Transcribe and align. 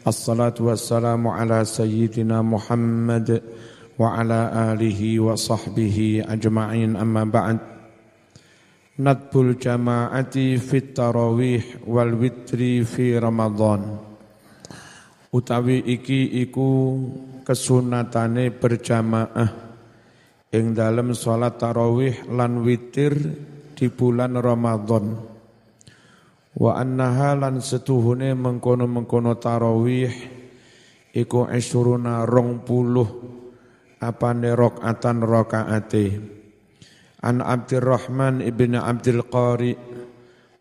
Assalatu 0.00 0.72
wassalamu 0.72 1.28
ala 1.28 1.60
sayyidina 1.60 2.40
Muhammad 2.40 3.44
wa 4.00 4.16
ala 4.16 4.72
alihi 4.72 5.20
wa 5.20 5.36
sahbihi 5.36 6.24
ajma'in 6.24 6.96
amma 6.96 7.28
jama'ati 9.60 10.56
fit 10.56 10.96
tarawih 10.96 11.84
wal 11.84 12.16
Ramadan. 13.20 14.00
Utawi 15.36 15.84
iki 15.84 16.48
iku 16.48 16.96
kesunatane 17.44 18.56
berjamaah 18.56 19.52
ing 20.48 20.72
dalam 20.72 21.12
sholat 21.12 21.60
tarawih 21.60 22.24
lan 22.32 22.64
witir 22.64 23.12
di 23.76 23.92
bulan 23.92 24.32
Ramadan 24.32 25.29
wa 26.56 26.74
annaha 26.74 27.38
lan 27.38 27.62
setuhune 27.62 28.34
mengkono-mengkono 28.34 29.38
tarawih 29.38 30.10
iku 31.14 31.46
isyuruna 31.46 32.26
rong 32.26 32.66
puluh 32.66 33.08
apane 34.02 34.50
rakaatan 34.56 35.22
rakaate 35.22 36.06
an 37.20 37.44
Abdurrahman 37.44 38.40
ibn 38.42 38.74
Abdul 38.74 39.22
Qari 39.28 39.76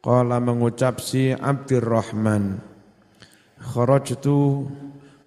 qala 0.04 0.38
mengucap 0.44 1.00
si 1.02 1.32
Abdurrahman 1.32 2.60
kharajtu 3.60 4.68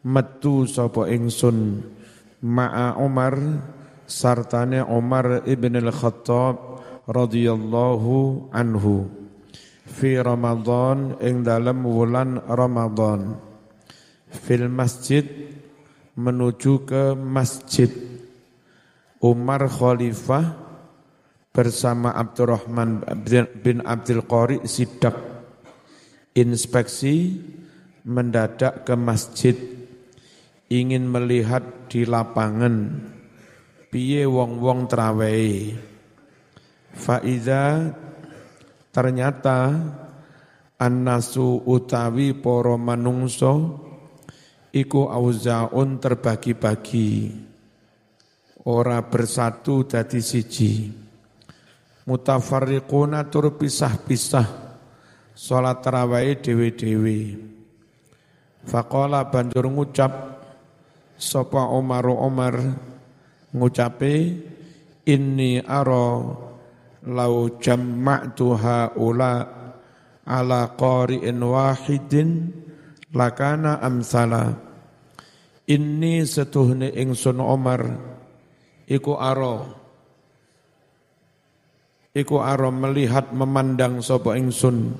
metu 0.07 0.67
sapa 0.69 1.09
ingsun 1.09 1.83
ma'a 2.43 2.99
Umar 2.99 3.39
sartane 4.05 4.83
Umar 4.83 5.47
ibn 5.47 5.79
al-Khattab 5.79 6.83
radhiyallahu 7.07 8.51
anhu 8.53 9.22
fi 9.87 10.19
Ramadan 10.19 11.19
ing 11.19 11.43
dalam 11.43 11.83
wulan 11.83 12.39
Ramadan. 12.47 13.39
Fil 14.33 14.71
masjid 14.71 15.27
menuju 16.17 16.89
ke 16.89 17.13
masjid. 17.17 17.91
Umar 19.23 19.71
Khalifah 19.71 20.59
bersama 21.55 22.17
Abdurrahman 22.17 23.05
bin 23.63 23.85
Abdul 23.85 24.25
Qari 24.27 24.65
sidak. 24.67 25.15
Inspeksi 26.33 27.39
mendadak 28.09 28.89
ke 28.89 28.95
masjid. 28.97 29.55
Ingin 30.73 31.05
melihat 31.05 31.93
di 31.93 32.09
lapangan. 32.09 33.05
Piye 33.93 34.25
wong-wong 34.25 34.89
trawei? 34.89 35.77
Faiza 36.97 37.93
Ternyata 38.93 39.73
annasu 40.77 41.65
utawi 41.65 42.37
poro 42.37 42.77
manungso 42.77 43.81
iku 44.69 45.09
auzaun 45.09 45.97
terbagi-bagi. 45.97 47.11
Ora 48.69 49.01
bersatu 49.03 49.89
dadi 49.89 50.21
siji. 50.21 50.73
Mutafarriquna 52.05 53.33
tur 53.33 53.57
pisah-pisah 53.57 54.63
salat 55.33 55.81
tarawih 55.81 56.37
dewe-dewe 56.45 57.41
faqala 58.69 59.27
banjur 59.33 59.67
ngucap 59.71 60.13
sapa 61.17 61.73
Umar 61.73 62.07
Umar 62.11 62.55
ngucape 63.55 64.15
inni 65.09 65.59
aro 65.63 66.37
lau 67.07 67.59
jamma'tu 67.59 68.55
haula 68.55 69.47
ala 70.23 70.61
qari'in 70.79 71.39
wahidin 71.43 72.51
lakana 73.15 73.83
amsala. 73.83 74.55
Inni 75.67 76.27
setuhne 76.27 76.91
ingsun 76.91 77.39
Umar 77.39 77.87
iku 78.87 79.15
aro. 79.19 79.79
Iku 82.13 82.45
aro 82.45 82.69
melihat 82.69 83.33
memandang 83.33 84.05
sapa 84.05 84.37
ingsun. 84.37 84.93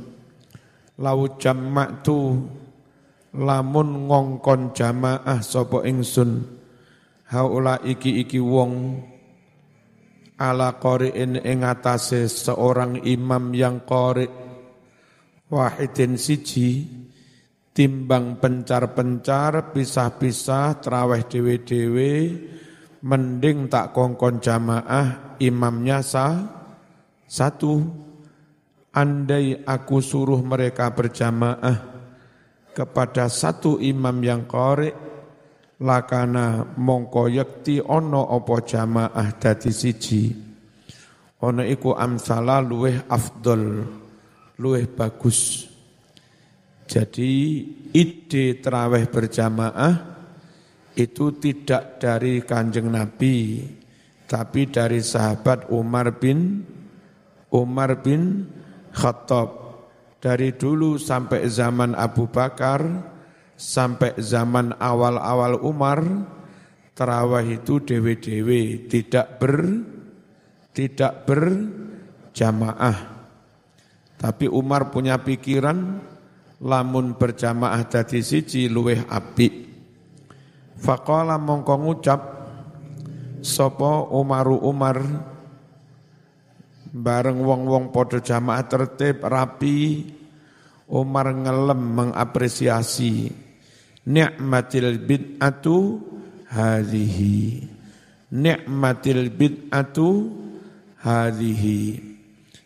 Lau 1.03 1.37
jamma'tu 1.37 2.41
lamun 3.37 4.09
ngongkon 4.09 4.73
jamaah 4.73 5.45
sapa 5.45 5.85
ingsun. 5.85 6.63
Haula 7.29 7.81
iki 7.85 8.23
iki 8.23 8.41
wong 8.41 9.03
ala 10.39 10.81
qari'in 10.81 11.41
ing 11.41 11.65
atase 11.67 12.29
seorang 12.31 13.05
imam 13.05 13.53
yang 13.53 13.85
qari. 13.85 14.29
Wahidin 15.53 16.17
siji 16.17 16.89
timbang 17.77 18.41
pencar-pencar 18.41 19.77
pisah-pisah 19.77 20.81
traweh 20.81 21.29
dewe-dewe 21.29 22.13
mending 23.05 23.69
tak 23.69 23.93
kongkon 23.93 24.41
jamaah 24.41 25.37
imamnya 25.43 26.01
sah 26.01 26.37
satu. 27.29 28.09
Andai 28.93 29.57
aku 29.65 30.05
suruh 30.05 30.45
mereka 30.45 30.93
berjamaah 30.93 31.81
kepada 32.77 33.29
satu 33.33 33.81
imam 33.81 34.21
yang 34.21 34.45
qari' 34.45 35.12
lakana 35.83 36.63
mongko 36.79 37.27
yakti 37.27 37.83
ono 37.83 38.23
opo 38.23 38.63
jamaah 38.63 39.29
dadi 39.37 39.75
siji. 39.75 40.23
Ono 41.43 41.63
iku 41.67 41.99
amsala 41.99 42.63
luweh 42.63 43.03
afdol 43.11 43.83
luweh 44.63 44.87
bagus. 44.87 45.67
Jadi 46.87 47.31
ide 47.91 48.63
teraweh 48.63 49.11
berjamaah 49.11 49.95
itu 50.95 51.35
tidak 51.43 51.99
dari 51.99 52.45
kanjeng 52.47 52.87
Nabi 52.93 53.65
tapi 54.29 54.71
dari 54.71 55.03
sahabat 55.03 55.73
Umar 55.75 56.15
bin 56.23 56.63
Umar 57.53 58.01
bin 58.01 58.49
Khattab. 58.95 59.61
Dari 60.23 60.55
dulu 60.55 61.03
sampai 61.03 61.51
zaman 61.51 61.99
Abu 61.99 62.31
Bakar 62.31 63.12
sampai 63.63 64.19
zaman 64.19 64.75
awal-awal 64.83 65.63
Umar 65.63 66.03
terawih 66.99 67.63
itu 67.63 67.79
dewe-dewe 67.79 68.91
tidak 68.91 69.39
ber 69.39 69.63
tidak 70.75 71.23
berjamaah. 71.31 72.99
Tapi 74.19 74.51
Umar 74.51 74.91
punya 74.91 75.23
pikiran 75.23 76.03
lamun 76.59 77.15
berjamaah 77.15 77.87
dadi 77.87 78.19
siji 78.19 78.67
luweh 78.67 79.07
api. 79.07 79.71
Faqala 80.83 81.39
mongko 81.39 81.75
ngucap 81.79 82.21
sapa 83.43 84.11
Umaru 84.11 84.59
Umar 84.67 84.99
bareng 86.93 87.39
wong-wong 87.41 87.95
padha 87.95 88.19
jamaah 88.19 88.67
tertib 88.67 89.23
rapi 89.23 90.11
Umar 90.93 91.33
ngelem 91.33 91.81
mengapresiasi 91.81 93.42
ni'matil 94.07 94.99
bid'atu 95.03 96.03
hadhihi 96.51 97.69
ni'matil 98.33 99.29
bid'atu 99.29 100.09
hadhihi 101.05 102.13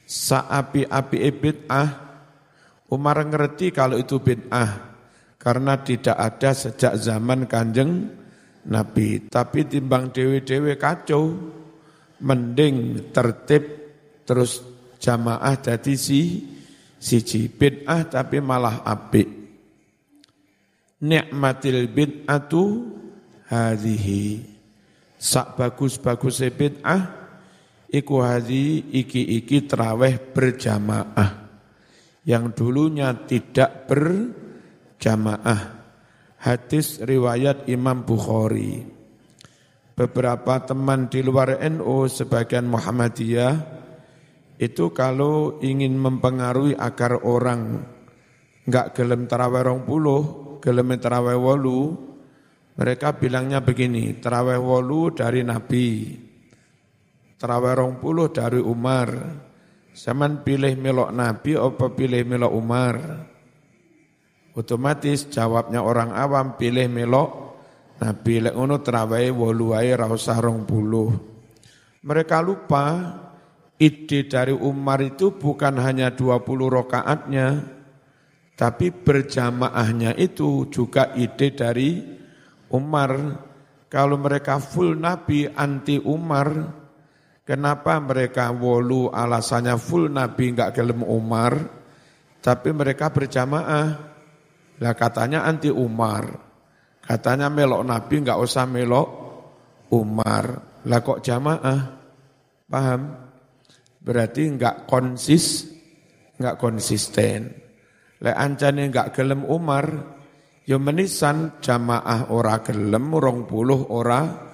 saapi-api 0.07 1.19
bid'ah. 1.35 1.89
Umar 2.87 3.19
ngerti 3.27 3.75
kalau 3.75 3.99
itu 3.99 4.23
bid'ah. 4.23 4.95
Karena 5.37 5.79
tidak 5.79 6.15
ada 6.15 6.51
sejak 6.55 6.95
zaman 6.99 7.51
kanjeng 7.51 8.11
Nabi. 8.71 9.27
Tapi 9.27 9.67
timbang 9.67 10.15
dewe-dewe 10.15 10.79
kacau. 10.79 11.35
Mending 12.17 13.11
tertib 13.13 13.63
terus 14.25 14.63
jamaah 15.03 15.59
jadi 15.59 15.95
si 15.99 16.47
siji. 16.97 17.51
Bid'ah 17.51 18.07
tapi 18.07 18.41
malah 18.41 18.87
apik 18.87 19.46
nikmatil 21.03 21.93
bid'atu 21.93 22.65
hadhihi 23.53 24.57
sak 25.17 25.57
bagus-bagus 25.57 26.45
bid'ah 26.53 27.03
iku 27.91 28.23
hadhi 28.23 28.93
iki-iki 28.93 29.65
teraweh 29.65 30.21
berjamaah. 30.21 31.49
Yang 32.27 32.45
dulunya 32.59 33.15
tidak 33.23 33.87
berjamaah. 33.87 35.79
Hadis 36.43 36.99
riwayat 36.99 37.71
Imam 37.71 38.03
Bukhari. 38.03 38.83
Beberapa 39.97 40.61
teman 40.67 41.09
di 41.09 41.23
luar 41.23 41.57
NU 41.71 42.05
sebagian 42.11 42.69
Muhammadiyah 42.69 43.55
itu 44.61 44.93
kalau 44.93 45.63
ingin 45.63 45.97
mempengaruhi 45.97 46.77
agar 46.77 47.25
orang 47.25 47.81
enggak 48.69 48.93
gelem 48.93 49.25
tarawih 49.31 49.63
rong 49.65 49.83
puluh 49.89 50.46
gelem 50.67 50.99
terawih 50.99 51.39
wolu, 51.39 51.95
mereka 52.75 53.15
bilangnya 53.15 53.63
begini, 53.63 54.19
terawih 54.19 54.59
wolu 54.59 55.15
dari 55.15 55.47
Nabi, 55.47 56.19
terawih 57.39 57.79
rong 57.79 58.03
puluh 58.03 58.35
dari 58.35 58.59
Umar, 58.59 59.15
zaman 59.95 60.43
pilih 60.43 60.75
melok 60.75 61.15
Nabi 61.15 61.55
apa 61.55 61.87
pilih 61.95 62.27
melok 62.27 62.53
Umar? 62.53 62.95
Otomatis 64.59 65.31
jawabnya 65.31 65.87
orang 65.87 66.11
awam 66.11 66.59
pilih 66.59 66.91
melok 66.91 67.31
Nabi. 68.03 68.43
Lek 68.43 68.57
ngono 68.57 68.83
terawih 68.83 69.31
wolu 69.31 69.77
wae 69.77 69.93
ra 69.95 70.11
usah 70.11 70.41
Mereka 72.03 72.37
lupa 72.43 72.87
ide 73.77 74.25
dari 74.25 74.57
Umar 74.57 75.05
itu 75.05 75.37
bukan 75.37 75.77
hanya 75.77 76.09
20 76.09 76.41
rokaatnya, 76.73 77.76
tapi 78.57 78.89
berjamaahnya 78.89 80.17
itu 80.17 80.73
juga 80.73 81.13
ide 81.13 81.53
dari 81.53 82.01
Umar. 82.73 83.45
Kalau 83.87 84.17
mereka 84.19 84.59
full 84.59 84.97
Nabi 84.97 85.47
anti 85.47 86.01
Umar, 86.01 86.49
kenapa 87.45 88.01
mereka 88.01 88.51
wolu 88.51 89.13
alasannya 89.13 89.77
full 89.77 90.09
Nabi 90.11 90.57
enggak 90.57 90.73
kelem 90.73 91.05
Umar, 91.05 91.53
tapi 92.41 92.73
mereka 92.73 93.13
berjamaah. 93.13 93.87
Lah 94.81 94.95
katanya 94.97 95.45
anti 95.45 95.69
Umar. 95.69 96.25
Katanya 97.05 97.53
melok 97.53 97.87
Nabi 97.87 98.25
enggak 98.25 98.41
usah 98.41 98.67
melok 98.67 99.09
Umar. 99.93 100.45
Lah 100.89 101.01
kok 101.05 101.23
jamaah? 101.23 101.81
Paham? 102.67 103.01
Berarti 104.01 104.43
enggak 104.49 104.89
konsis, 104.89 105.69
enggak 106.41 106.59
konsisten. 106.59 107.66
Lek 108.23 108.37
ancane 108.37 108.89
enggak 108.89 109.13
gelem 109.13 109.45
Umar, 109.45 110.17
Ya 110.67 110.83
menisan 110.83 111.63
jamaah 111.63 112.27
ora 112.35 112.59
gelem, 112.59 113.15
rong 113.15 113.47
puluh 113.47 113.87
ora 113.87 114.51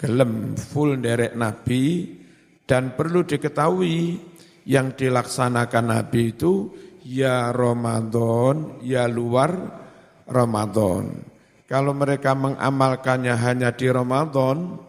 gelem, 0.00 0.56
full 0.56 0.96
derek 0.96 1.36
Nabi, 1.36 2.16
dan 2.64 2.96
perlu 2.96 3.28
diketahui 3.28 4.16
yang 4.64 4.96
dilaksanakan 4.96 5.84
Nabi 5.92 6.32
itu 6.32 6.72
ya 7.04 7.52
Ramadan, 7.52 8.80
ya 8.80 9.04
luar 9.04 9.52
Ramadan. 10.24 11.28
Kalau 11.68 11.92
mereka 11.92 12.32
mengamalkannya 12.32 13.36
hanya 13.36 13.76
di 13.76 13.92
Ramadan, 13.92 14.80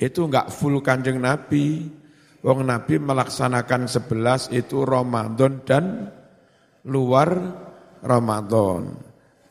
itu 0.00 0.32
enggak 0.32 0.48
full 0.48 0.80
kanjeng 0.80 1.20
Nabi. 1.20 1.92
Wong 2.40 2.64
Nabi 2.64 2.96
melaksanakan 2.96 3.84
sebelas 3.84 4.48
itu 4.48 4.80
Ramadan 4.80 5.60
dan 5.60 6.08
luar 6.86 7.28
Ramadan. 8.00 8.94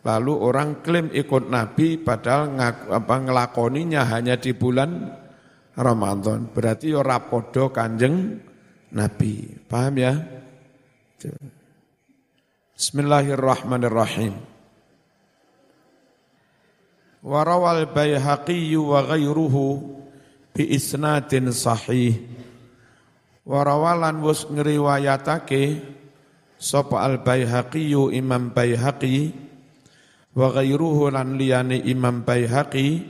Lalu 0.05 0.33
orang 0.37 0.85
klaim 0.85 1.09
ikut 1.09 1.49
Nabi 1.49 1.97
padahal 1.97 2.53
ngaku, 2.53 2.85
apa, 2.93 3.15
ngelakoninya 3.25 4.05
hanya 4.05 4.37
di 4.37 4.53
bulan 4.53 5.11
Ramadan. 5.73 6.45
Berarti 6.53 6.93
ora 6.93 7.19
podo 7.25 7.73
kanjeng 7.73 8.37
Nabi. 8.93 9.65
Paham 9.65 9.95
ya? 9.97 10.13
Bismillahirrahmanirrahim. 12.77 14.37
Warawal 17.25 17.89
bayhaqi 17.89 18.77
wa 18.77 19.01
ghayruhu 19.09 19.81
bi 20.53 20.69
isnadin 20.69 21.49
sahih. 21.49 22.13
Warawalan 23.41 24.21
wus 24.21 24.45
ngriwayatake 24.45 25.81
sapa 26.65 27.05
al 27.05 27.21
bayhaqi 27.21 27.93
Imam 27.93 28.49
Bayhaqi 28.49 29.29
wa 30.33 30.49
ghairuhu 30.49 31.13
lan 31.13 31.37
liyane 31.37 31.77
Imam 31.85 32.25
Baihaqi 32.25 33.05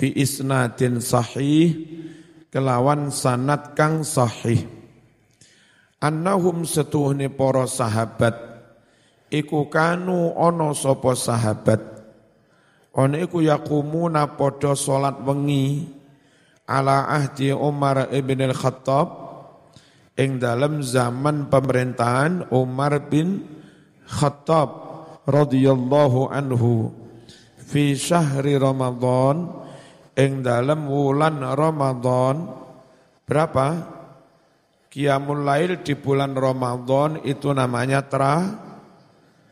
bi 0.00 0.08
isnadin 0.16 1.04
sahih 1.04 1.76
kelawan 2.48 3.12
sanad 3.12 3.76
kang 3.76 4.00
sahih. 4.00 4.64
Annahum 6.00 6.64
setuhne 6.64 7.28
para 7.32 7.68
sahabat 7.68 8.36
iku 9.28 9.68
kanu 9.68 10.32
ana 10.32 10.72
sapa 10.72 11.12
sahabat. 11.12 11.80
Ana 12.96 13.20
iku 13.20 13.44
yaqumuna 13.44 14.36
padha 14.40 14.72
salat 14.72 15.20
wengi 15.20 15.84
ala 16.64 17.08
ahdi 17.12 17.52
Umar 17.52 18.08
ibn 18.12 18.40
al-Khattab 18.40 19.23
ing 20.14 20.38
dalam 20.38 20.78
zaman 20.82 21.50
pemerintahan 21.50 22.50
Umar 22.54 23.10
bin 23.10 23.42
Khattab 24.06 24.70
radhiyallahu 25.26 26.30
anhu 26.30 26.92
fi 27.58 27.98
syahri 27.98 28.54
Ramadan 28.60 29.50
ing 30.14 30.46
dalam 30.46 30.86
wulan 30.86 31.42
Ramadan 31.42 32.46
berapa? 33.26 33.94
Qiyamul 34.94 35.42
Lail 35.42 35.82
di 35.82 35.98
bulan 35.98 36.38
Ramadan 36.38 37.18
itu 37.26 37.50
namanya 37.50 38.06
tra 38.06 38.46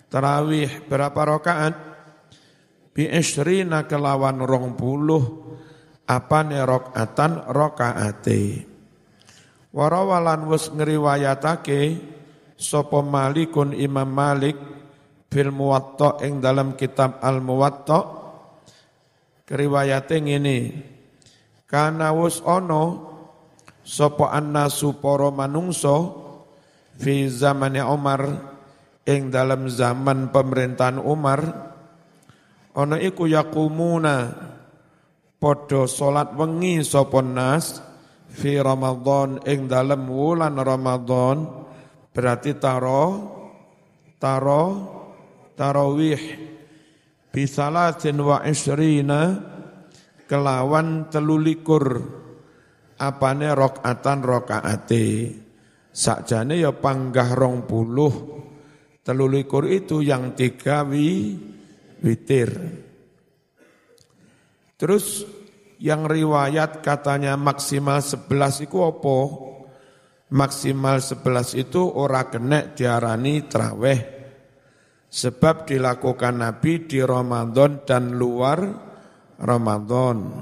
tarawih 0.06 0.86
berapa 0.86 1.18
rakaat? 1.18 1.74
Bi 2.94 3.10
isrina 3.10 3.90
kelawan 3.90 4.38
rong 4.38 4.78
puluh 4.78 5.42
apa 6.06 6.46
ne 6.46 6.62
rakaatan 6.62 7.50
rakaate. 7.50 8.71
Warawalan 9.72 10.52
wis 10.52 10.68
ngriwayatake 10.68 11.96
sapa 12.60 13.00
Malikun 13.00 13.72
Imam 13.72 14.04
Malik 14.04 14.60
fil 15.32 15.48
muwatta 15.48 16.20
ing 16.20 16.44
dalam 16.44 16.76
kitab 16.76 17.16
al 17.24 17.40
muwatta. 17.40 18.20
Keriwayate 19.48 20.20
ngene 20.20 20.56
kana 21.64 22.12
wus 22.12 22.44
ana 22.44 23.00
sapa 23.80 24.28
annasu 24.36 25.00
para 25.00 25.32
manungsa 25.32 26.20
fi 27.00 27.32
zamane 27.32 27.80
Umar 27.80 28.28
ing 29.08 29.32
dalam 29.32 29.66
zaman 29.72 30.30
pemerintahan 30.30 31.00
Umar 31.00 31.40
ana 32.76 32.96
iku 33.00 33.24
yaqumuna 33.24 34.36
padha 35.40 35.88
salat 35.88 36.36
wengi 36.36 36.84
sapa 36.86 37.24
nas 37.24 37.82
fi 38.32 38.56
Ramadan 38.56 39.44
ing 39.44 39.68
dalam 39.68 40.08
wulan 40.08 40.56
Ramadan 40.56 41.44
berarti 42.10 42.56
taro 42.56 43.04
taro 44.16 44.64
tarawih. 45.52 46.50
Bisalasin 47.32 48.20
wa 48.20 48.44
isrina 48.44 49.40
kelawan 50.28 51.08
telulikur. 51.08 51.84
Apane 53.00 53.48
rokaatan 53.56 54.20
rokaate? 54.20 55.06
Sakjane 55.92 56.60
ya 56.60 56.76
panggah 56.76 57.32
rong 57.32 57.64
puluh. 57.64 58.12
Telulikur 59.00 59.64
itu 59.66 60.04
yang 60.04 60.36
tiga 60.36 60.84
wi 60.84 61.34
witir. 62.04 62.52
Terus 64.76 65.24
yang 65.82 66.06
riwayat 66.06 66.78
katanya 66.78 67.34
maksimal 67.34 67.98
sebelas 67.98 68.62
itu 68.62 68.78
apa 68.78 69.18
maksimal 70.30 71.02
sebelas 71.02 71.58
itu 71.58 71.82
ora 71.82 72.30
kena 72.30 72.70
diarani 72.70 73.42
traweh 73.50 74.22
Sebab 75.12 75.68
dilakukan 75.68 76.40
Nabi 76.40 76.88
di 76.88 77.04
Ramadan 77.04 77.84
dan 77.84 78.16
luar 78.16 78.64
Ramadan. 79.36 80.40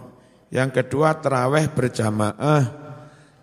Yang 0.54 0.70
kedua 0.78 1.18
terawih 1.18 1.75
berjamaah. 1.75 2.78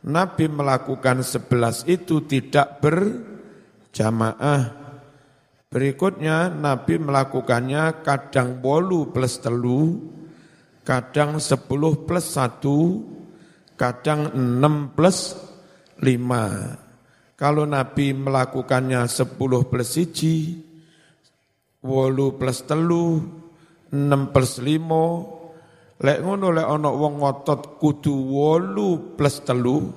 Nabi 0.08 0.48
melakukan 0.48 1.28
sebelas 1.28 1.84
itu 1.84 2.24
tidak 2.24 2.80
berjamaah. 2.80 4.72
Berikutnya 5.68 6.48
Nabi 6.48 6.96
melakukannya 6.96 8.08
kadang 8.08 8.64
bolu 8.64 9.12
plus 9.12 9.44
telu, 9.44 10.00
kadang 10.88 11.44
sepuluh 11.44 12.08
plus 12.08 12.40
satu, 12.40 13.04
kadang 13.76 14.32
enam 14.32 14.96
plus 14.96 15.36
lima. 16.00 16.80
Kalau 17.36 17.68
Nabi 17.68 18.16
melakukannya 18.16 19.04
sepuluh 19.12 19.68
plus 19.68 20.00
siji, 20.00 20.64
wolu 21.84 22.40
plus 22.40 22.64
telu, 22.64 23.20
enam 23.92 24.32
plus 24.32 24.64
limo, 24.64 25.06
lek 26.00 26.24
ngono 26.24 26.56
lek 26.56 26.64
ana 26.72 26.88
wong 26.88 27.20
ngotot 27.20 27.84
kudu 27.84 28.16
wolu 28.16 29.20
plus 29.20 29.44
telu, 29.44 29.92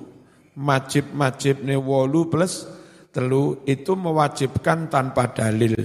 majib-majib 0.59 1.63
ne 1.63 1.79
wolu 1.79 2.27
plus 2.27 2.67
telu 3.15 3.63
itu 3.63 3.95
mewajibkan 3.95 4.91
tanpa 4.91 5.31
dalil. 5.31 5.79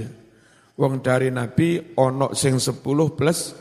Wong 0.77 0.99
dari 0.99 1.31
Nabi 1.31 1.95
ono 1.95 2.35
sing 2.37 2.59
sepuluh 2.59 3.15
plus 3.17 3.55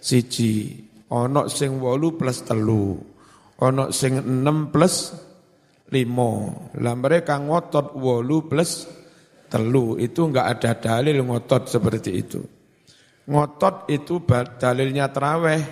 siji, 0.00 0.88
ono 1.12 1.44
sing 1.52 1.76
wolu 1.76 2.16
plus 2.16 2.40
telu, 2.48 2.96
ono 3.60 3.92
sing 3.92 4.16
enam 4.16 4.72
plus 4.72 5.12
limo. 5.92 6.32
Lah 6.80 6.96
mereka 6.96 7.36
ngotot 7.36 7.92
wolu 7.92 8.48
plus 8.48 8.88
telu 9.52 10.00
itu 10.00 10.24
enggak 10.24 10.46
ada 10.58 10.72
dalil 10.80 11.20
ngotot 11.20 11.68
seperti 11.68 12.10
itu. 12.16 12.40
Ngotot 13.28 13.92
itu 13.92 14.24
dalilnya 14.56 15.12
terawih 15.12 15.62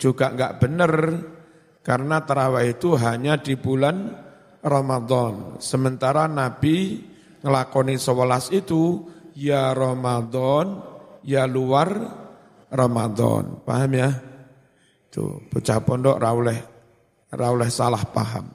juga 0.00 0.32
enggak 0.32 0.52
benar 0.58 0.92
karena 1.84 2.24
terawih 2.24 2.72
itu 2.72 2.96
hanya 2.96 3.36
di 3.38 3.54
bulan 3.60 4.08
Ramadan. 4.64 5.60
Sementara 5.60 6.24
Nabi 6.26 7.04
ngelakoni 7.44 8.00
sewelas 8.00 8.48
itu 8.54 9.04
ya 9.36 9.76
Ramadan, 9.76 10.80
ya 11.26 11.44
luar 11.44 11.90
Ramadan. 12.72 13.62
Paham 13.66 13.92
ya? 13.92 14.31
Tuh, 15.12 15.44
bocah 15.52 15.78
pondok 15.84 16.16
rauleh 16.16 16.72
rauleh 17.36 17.68
salah 17.72 18.04
paham. 18.04 18.48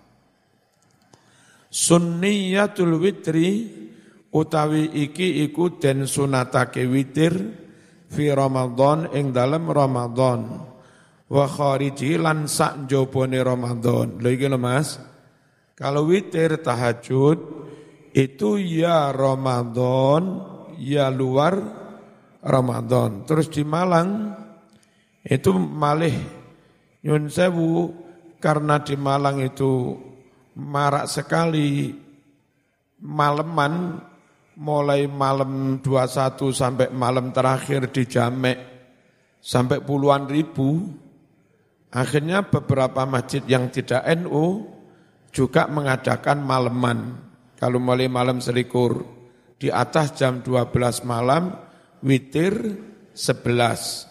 Sunniyatul 1.68 2.98
witri 2.98 3.70
utawi 4.32 4.90
iki 5.06 5.46
iku 5.46 5.78
den 5.78 6.10
sunatake 6.10 6.86
witir 6.90 7.34
fi 8.08 8.32
Ramadan 8.32 9.12
ing 9.12 9.36
dalam 9.36 9.68
Ramadan 9.68 10.40
wa 11.28 11.46
khariji 11.46 12.16
lan 12.16 12.48
sak 12.48 12.88
jopone 12.88 13.38
Ramadan. 13.42 14.18
Lho 14.18 14.30
iki 14.32 14.48
lho 14.48 14.58
Mas. 14.58 14.98
Kalau 15.78 16.10
witir 16.10 16.58
tahajud 16.58 17.38
itu 18.18 18.50
ya 18.58 19.14
Ramadan, 19.14 20.42
ya 20.82 21.14
luar 21.14 21.54
Ramadan. 22.42 23.30
Terus 23.30 23.46
di 23.54 23.62
Malang 23.62 24.34
itu 25.22 25.54
malih 25.54 26.37
nyun 27.08 27.32
sewu 27.32 27.96
karena 28.44 28.84
di 28.84 29.00
Malang 29.00 29.40
itu 29.40 29.96
marak 30.60 31.08
sekali 31.08 31.96
maleman 33.00 34.04
mulai 34.58 35.06
malam 35.08 35.80
21 35.80 36.52
sampai 36.52 36.92
malam 36.92 37.32
terakhir 37.32 37.94
di 37.94 38.04
Jamek 38.04 38.58
sampai 39.40 39.80
puluhan 39.80 40.28
ribu. 40.28 40.84
Akhirnya 41.88 42.44
beberapa 42.44 43.08
masjid 43.08 43.40
yang 43.48 43.72
tidak 43.72 44.04
NU 44.20 44.68
juga 45.32 45.72
mengadakan 45.72 46.44
maleman. 46.44 47.16
Kalau 47.56 47.80
mulai 47.80 48.12
malam 48.12 48.44
selikur, 48.44 49.08
di 49.56 49.72
atas 49.72 50.14
jam 50.20 50.44
12 50.44 51.08
malam, 51.08 51.56
witir 52.04 52.54
11. 53.16 54.07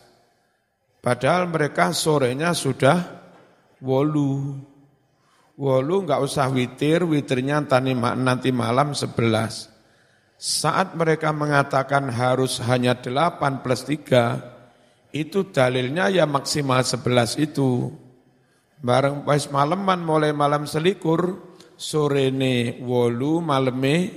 Padahal 1.07 1.47
mereka 1.47 1.95
sorenya 1.95 2.51
sudah 2.51 2.99
wolu. 3.79 4.59
Wolu 5.55 6.03
nggak 6.03 6.19
usah 6.19 6.51
witir, 6.51 7.07
witirnya 7.07 7.63
nanti 8.19 8.51
malam 8.51 8.91
11. 8.91 9.71
Saat 10.35 10.99
mereka 10.99 11.31
mengatakan 11.31 12.11
harus 12.11 12.59
hanya 12.59 12.99
8 12.99 13.63
plus 13.63 13.87
3, 13.87 15.15
itu 15.15 15.47
dalilnya 15.55 16.11
ya 16.11 16.27
maksimal 16.27 16.83
11 16.83 17.39
itu. 17.39 17.95
Bareng 18.83 19.23
pas 19.23 19.47
malaman 19.47 20.03
mulai 20.03 20.35
malam 20.35 20.67
selikur, 20.67 21.39
sore 21.79 22.35
ini 22.35 22.83
wolu 22.83 23.39
maleme 23.47 24.11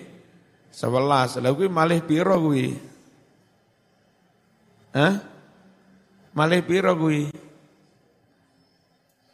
sebelas. 0.74 1.38
Lalu 1.38 1.70
malih 1.70 2.02
piro 2.02 2.34
gue? 2.50 2.74
Hah? 4.98 5.29
Malih 6.34 6.62
piro 6.62 6.94
gue? 6.94 7.30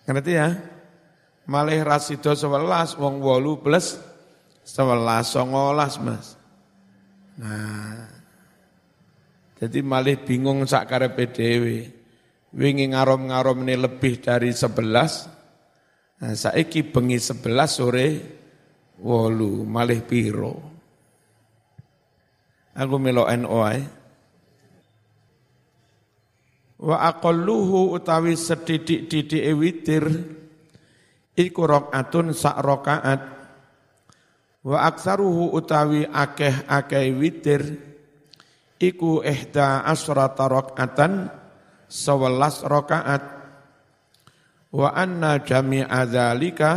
Ngerti 0.06 0.32
ya? 0.32 0.50
Malih 1.46 1.86
rasido 1.86 2.34
sebelas, 2.34 2.98
wong 2.98 3.22
wolu 3.22 3.62
plus 3.62 4.02
sebelas, 4.66 5.30
songolas 5.30 6.02
mas. 6.02 6.34
Nah, 7.38 8.10
jadi 9.62 9.84
malih 9.86 10.18
bingung 10.24 10.66
sak 10.66 10.90
karepe 10.90 11.30
dhewe 11.30 11.92
wingi 12.56 12.96
ngarom-ngarom 12.96 13.68
ini 13.68 13.76
lebih 13.76 14.24
dari 14.24 14.56
sebelas, 14.56 15.28
nah, 16.24 16.32
saiki 16.32 16.88
bengi 16.88 17.20
sebelas 17.20 17.78
sore, 17.78 18.08
wolu 19.04 19.68
malih 19.68 20.02
piro. 20.02 20.56
Aku 22.76 22.96
melo 23.00 23.28
NOI. 23.28 24.05
Wa 26.86 27.10
aqalluhu 27.10 27.98
utawi 27.98 28.38
sedidik-didik 28.38 29.42
witir 29.58 30.06
iku 31.34 31.62
rakaatun 31.66 32.30
sak 32.38 32.62
rakaat. 32.62 33.22
Wa 34.62 34.86
aksaruhu 34.86 35.50
utawi 35.58 36.06
akeh-akeh 36.06 37.10
witir 37.18 37.62
iku 38.78 39.26
ihda 39.26 39.82
asrata 39.90 40.46
rakaatan 40.46 41.34
sewelas 41.90 42.62
rokaat 42.66 43.24
wa 44.76 44.92
anna 44.92 45.40
jami'a 45.40 46.04
dzalika 46.04 46.72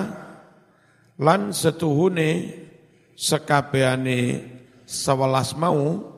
lan 1.18 1.50
setuhune 1.50 2.54
sekabehane 3.18 4.46
sewelas 4.86 5.58
mau 5.58 6.14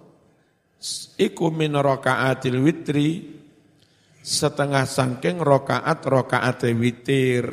iku 1.17 1.49
min 1.49 1.73
rakaatil 1.73 2.61
witri 2.61 3.40
setengah 4.21 4.85
sangking 4.85 5.41
rokaat 5.41 6.05
rokaat 6.05 6.65
witir 6.77 7.47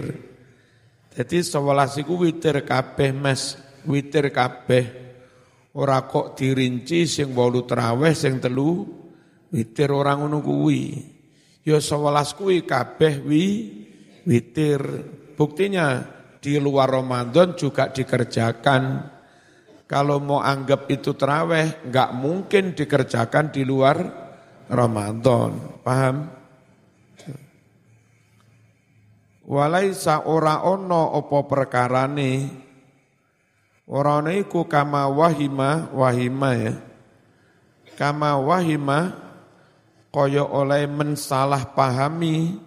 jadi 1.16 1.38
sewelas 1.42 1.96
iku 1.98 2.22
witir 2.28 2.62
kabeh 2.68 3.12
mes 3.16 3.56
witir 3.88 4.30
kabeh 4.30 4.86
ora 5.80 6.04
kok 6.06 6.36
dirinci 6.36 7.08
sing 7.08 7.32
wolu 7.32 7.64
traweh 7.64 8.12
sing 8.12 8.44
telu 8.44 8.84
witir 9.50 9.90
orang 9.90 10.28
ngono 10.28 10.44
kuwi 10.44 11.18
Ya 11.68 11.84
sewelas 11.84 12.32
kuwi 12.32 12.64
kabeh 12.64 13.28
wi 13.28 13.46
witir. 14.24 14.80
Buktinya 15.36 16.00
di 16.40 16.56
luar 16.64 16.96
Ramadan 16.96 17.60
juga 17.60 17.92
dikerjakan. 17.92 19.04
Kalau 19.84 20.24
mau 20.24 20.40
anggap 20.40 20.88
itu 20.88 21.12
teraweh, 21.12 21.84
nggak 21.92 22.12
mungkin 22.16 22.72
dikerjakan 22.72 23.52
di 23.52 23.68
luar 23.68 24.00
Ramadan. 24.72 25.84
Paham? 25.84 26.37
Walaisa 29.48 30.28
ora 30.28 30.60
ono 30.68 31.16
opo 31.16 31.48
perkarane. 31.48 32.52
Ora 33.88 34.20
ono 34.20 34.36
iku 34.36 34.68
kama 34.68 35.08
wahima 35.08 35.88
wahima 35.96 36.52
ya. 36.52 36.74
Kama 37.96 38.36
wahima 38.44 39.16
kaya 40.12 40.44
oleh 40.44 40.84
mensalah 40.92 41.72
pahami 41.72 42.60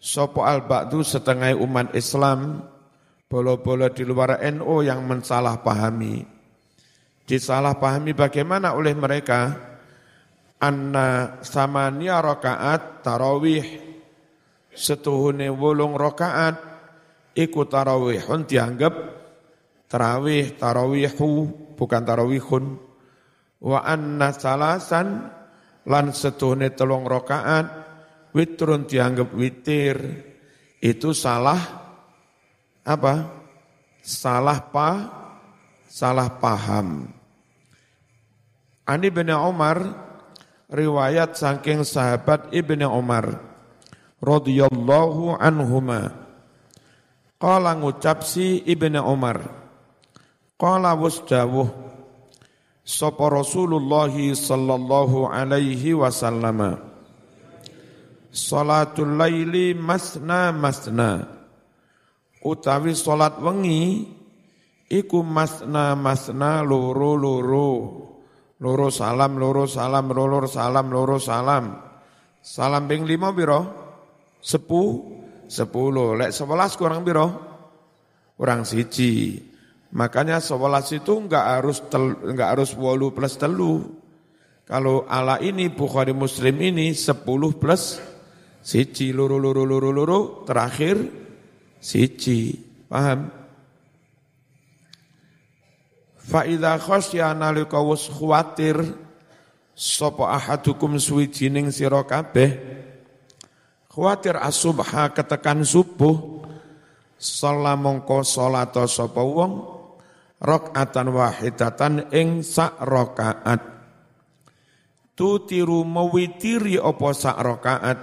sopo 0.00 0.48
al 0.48 0.64
ba'du 0.64 1.04
setengah 1.04 1.52
umat 1.60 1.92
Islam 1.92 2.64
bolo-bolo 3.28 3.92
di 3.92 4.06
luar 4.08 4.40
NU 4.48 4.80
yang 4.80 5.04
mensalah 5.04 5.60
pahami. 5.60 6.24
Disalah 7.26 7.76
pahami 7.76 8.16
bagaimana 8.16 8.72
oleh 8.72 8.96
mereka? 8.96 9.52
Anna 10.56 11.36
samania 11.44 12.16
rakaat 12.24 13.04
tarawih 13.04 13.85
setuhune 14.76 15.48
wolung 15.48 15.96
rakaat 15.96 16.60
iku 17.32 17.64
tarawihun 17.64 18.44
dianggap 18.44 18.94
tarawih 19.88 20.54
tarawihu 20.54 21.48
bukan 21.74 22.02
tarawihun. 22.02 22.64
Wa 23.56 23.82
anna 23.82 24.36
salasan 24.36 25.32
lan 25.88 26.12
setuhne 26.12 26.74
telung 26.76 27.08
rokaat 27.08 27.66
witrun 28.36 28.84
dianggap 28.84 29.32
witir. 29.32 29.96
Itu 30.76 31.16
salah 31.16 31.60
apa? 32.84 33.14
Salah 34.04 34.60
pa 34.70 34.90
salah 35.88 36.36
paham. 36.36 37.10
Ani 38.86 39.10
bin 39.10 39.34
Umar 39.34 39.82
riwayat 40.70 41.34
saking 41.34 41.82
sahabat 41.82 42.54
Ibnu 42.54 42.86
Umar 42.86 43.45
radhiyallahu 44.20 45.36
anhuma. 45.36 46.26
Qala 47.36 47.76
ngucap 47.76 48.24
si 48.24 48.64
Ibnu 48.64 49.04
Umar 49.04 49.66
qala 50.56 50.96
wasdawuh 50.96 51.68
sapa 52.80 53.28
Rasulullah 53.28 54.08
sallallahu 54.08 55.28
alaihi 55.28 55.92
wasallam 55.92 56.80
Salatul 58.36 59.16
laili 59.16 59.72
masna 59.72 60.52
masna 60.52 61.24
utawi 62.44 62.92
salat 62.92 63.40
wengi 63.40 64.04
iku 64.92 65.24
masna 65.24 65.96
masna 65.96 66.60
loro 66.60 67.16
loro 67.16 67.72
loro 68.60 68.88
salam 68.92 69.40
loro 69.40 69.64
salam 69.64 70.12
loro 70.12 70.44
salam 70.44 70.86
loro 70.92 71.16
salam. 71.16 71.64
Salam 72.44 72.84
ping 72.88 73.08
lima 73.08 73.32
biro 73.32 73.85
sepu 74.46 75.02
sepuluh 75.50 76.14
lek 76.14 76.30
sebelas 76.30 76.78
kurang 76.78 77.02
biro 77.02 77.26
kurang 78.38 78.62
siji 78.62 79.42
Makanya 79.96 80.42
sebelas 80.42 80.92
itu 80.92 81.14
enggak 81.16 81.44
harus 81.46 81.80
tel, 81.88 82.18
enggak 82.26 82.58
harus 82.58 82.74
wolu 82.74 83.14
plus 83.16 83.38
telu. 83.40 83.96
Kalau 84.68 85.06
ala 85.08 85.40
ini 85.40 85.70
Bukhari 85.72 86.10
Muslim 86.10 86.58
ini 86.58 86.90
sepuluh 86.92 87.54
plus 87.56 88.02
siji 88.60 89.14
luru 89.14 89.38
luru 89.38 89.62
luru 89.62 89.88
luru 89.94 90.20
terakhir 90.42 91.00
siji. 91.78 92.60
Paham? 92.90 93.30
Fa 96.20 96.42
idza 96.42 96.76
khasya 96.82 97.30
nalika 97.32 97.78
wis 97.80 98.10
khawatir 98.10 98.82
sapa 99.72 100.34
ahadukum 100.34 100.98
suwijining 100.98 101.70
sira 101.70 102.02
kabeh 102.02 102.52
khawatir 103.96 104.36
asubha 104.36 105.08
ketekan 105.16 105.64
subuh. 105.64 106.44
Sala 107.16 107.80
mongko 107.80 108.20
salata 108.20 108.84
sapa 108.84 109.24
wong 109.24 109.64
rakaatan 110.36 111.16
wahidatan 111.16 112.12
ing 112.12 112.44
sak 112.44 112.76
rakaat. 112.76 113.64
Tutiru 115.16 115.80
mawitiri 115.88 116.76
apa 116.76 117.08
sak 117.16 117.40
rakaat. 117.40 117.98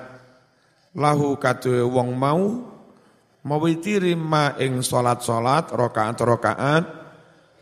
Lahu 0.98 1.38
kadue 1.38 1.86
wong 1.86 2.18
mau 2.18 2.42
mawitiri 3.46 4.18
ma 4.18 4.58
ing 4.58 4.82
salat-salat 4.82 5.70
rakaat-rakaat. 5.70 6.84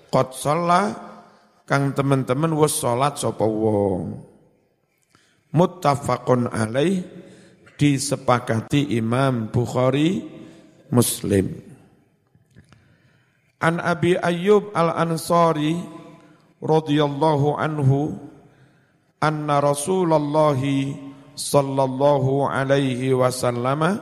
Qad 0.07 0.27
shalla 0.31 0.81
kang 1.67 1.91
teman-teman 1.91 2.55
wis 2.55 2.79
salat 2.79 3.19
sapa 3.19 3.43
wong. 3.43 4.23
Muttafaqun 5.51 6.47
alaih 6.47 7.03
disepakati 7.81 8.93
Imam 8.93 9.49
Bukhari 9.49 10.21
Muslim. 10.93 11.49
An 13.57 13.81
Abi 13.81 14.13
Ayyub 14.13 14.69
Al-Ansari 14.77 15.81
radhiyallahu 16.61 17.57
anhu 17.57 18.21
anna 19.17 19.57
Rasulullah 19.65 20.61
sallallahu 21.33 22.45
alaihi 22.45 23.17
wasallam 23.17 23.97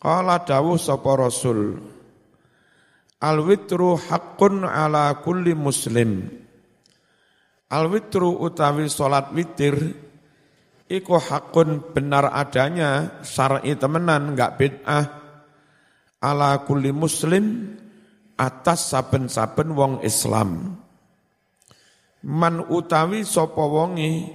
qala 0.00 0.40
dawuh 0.40 0.80
sapa 0.80 1.20
Rasul 1.20 1.84
Al 3.20 3.44
witru 3.44 4.00
haqqun 4.00 4.64
ala 4.64 5.12
kulli 5.20 5.52
muslim 5.52 6.32
Al 7.68 7.92
witru 7.92 8.40
utawi 8.40 8.88
salat 8.88 9.28
witir 9.36 9.76
iku 10.90 11.22
hakun 11.22 11.94
benar 11.94 12.34
adanya 12.34 13.22
syar'i 13.22 13.78
temenan 13.78 14.34
enggak 14.34 14.58
bid'ah. 14.58 15.06
Ala 16.20 16.60
kulli 16.68 16.92
muslim 16.92 17.78
atas 18.36 18.92
saben-saben 18.92 19.72
wong 19.72 20.04
Islam. 20.04 20.76
Man 22.20 22.68
utawi 22.68 23.24
sapa 23.24 23.64
wonge 23.64 24.28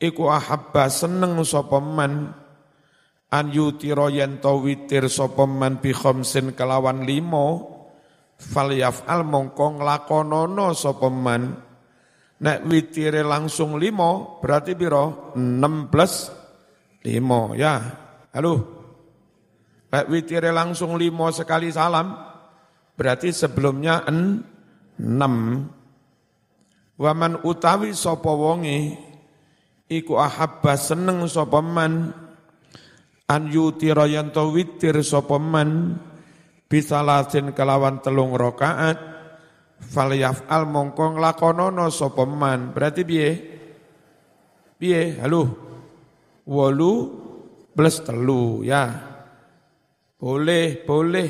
iku 0.00 0.32
ahabba 0.32 0.88
seneng 0.88 1.36
sapa 1.44 1.82
man. 1.82 2.32
An 3.30 3.46
yutira 3.52 4.08
yen 4.10 4.40
witir 4.40 5.06
sapa 5.12 5.44
man 5.44 5.78
bi 5.78 5.92
khamsin 5.92 6.56
kelawan 6.56 7.04
limo 7.04 7.78
falyaf'al 8.40 9.22
mongko 9.22 9.78
nglakonono 9.78 10.72
sapa 10.72 11.12
man 11.12 11.69
Nek 12.40 12.64
witire 12.64 13.20
langsung 13.20 13.76
limo, 13.76 14.40
berarti 14.40 14.72
biro? 14.72 15.36
6 15.36 15.92
plus 15.92 16.32
5, 17.04 17.52
ya. 17.60 17.74
Halo? 18.32 18.54
Nek 19.92 20.08
witire 20.08 20.48
langsung 20.48 20.96
limo 20.96 21.28
sekali 21.34 21.68
salam, 21.68 22.16
berarti 22.96 23.28
sebelumnya 23.28 24.08
6. 24.08 24.96
Waman 27.00 27.44
utawi 27.44 27.92
sopo 27.92 28.32
wongi, 28.36 28.92
iku 29.88 30.16
ahabba 30.16 30.80
seneng 30.80 31.24
sopo 31.28 31.60
man, 31.60 32.12
an 33.28 33.42
yutira 33.52 34.08
yanto 34.08 34.48
witir 34.52 35.00
sopo 35.04 35.36
man, 35.36 35.96
bisalasin 36.72 37.52
kelawan 37.52 38.00
telung 38.00 38.32
rokaat, 39.88 40.44
al 40.52 40.68
mongko 40.68 41.16
nglakonono 41.16 41.88
sapa 41.88 42.28
man. 42.28 42.76
Berarti 42.76 43.02
piye? 43.08 43.30
Piye? 44.76 45.16
Halo. 45.24 45.48
Wolu 46.44 46.92
plus 47.72 48.04
telu 48.04 48.60
ya. 48.66 48.90
Boleh, 50.20 50.84
boleh. 50.84 51.28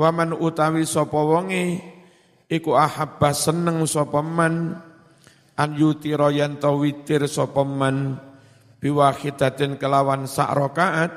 Waman 0.00 0.32
utawi 0.32 0.88
sapa 0.88 1.20
wonge 1.20 1.76
iku 2.48 2.72
ahabba 2.72 3.36
seneng 3.36 3.84
sapa 3.84 4.24
man 4.24 4.72
an 5.60 5.70
yutira 5.76 6.32
yen 6.32 6.56
witir 6.56 7.28
sapa 7.28 7.60
man 7.68 8.16
biwahidatin 8.80 9.76
kelawan 9.76 10.24
sak 10.24 10.48
rakaat 10.56 11.12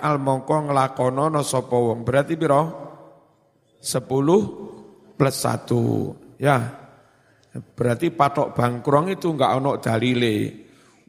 al 0.00 0.16
mongko 0.16 0.72
nglakonono 0.72 1.44
sapa 1.44 1.76
wong. 1.76 2.06
Berarti 2.06 2.38
pira? 2.38 2.64
10 3.80 4.59
plus 5.20 5.36
satu. 5.36 6.16
Ya, 6.40 6.72
berarti 7.76 8.08
patok 8.08 8.56
bangkrong 8.56 9.12
itu 9.12 9.36
enggak 9.36 9.60
ono 9.60 9.76
dalile. 9.76 10.36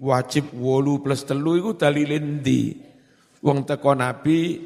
Wajib 0.04 0.52
wolu 0.60 1.00
plus 1.00 1.24
telu 1.24 1.56
itu 1.56 1.72
dalile 1.80 2.20
ndi. 2.20 2.76
Wong 3.40 3.64
teko 3.64 3.96
Nabi 3.96 4.60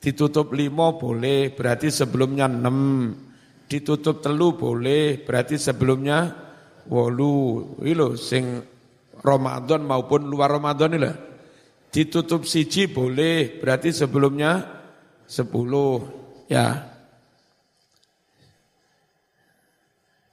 ditutup 0.00 0.56
limo 0.56 0.96
boleh, 0.96 1.52
berarti 1.52 1.92
sebelumnya 1.92 2.48
enam. 2.48 3.12
Ditutup 3.68 4.24
telu 4.24 4.56
boleh, 4.56 5.20
berarti 5.20 5.60
sebelumnya 5.60 6.32
wolu. 6.88 7.76
Ini 7.84 8.16
sing 8.16 8.64
Ramadan 9.20 9.84
maupun 9.84 10.24
luar 10.24 10.56
Ramadan 10.56 10.96
ini 10.96 11.12
Ditutup 11.92 12.48
siji 12.48 12.88
boleh, 12.88 13.60
berarti 13.60 13.92
sebelumnya 13.92 14.64
sepuluh. 15.28 16.00
Ya, 16.48 16.87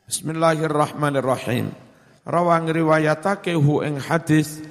Bismillahirrahmanirrahim. 0.05 1.73
Rawang 2.29 2.69
riwayatake 2.69 3.57
hu 3.57 3.81
ing 3.81 3.97
hadis 3.97 4.61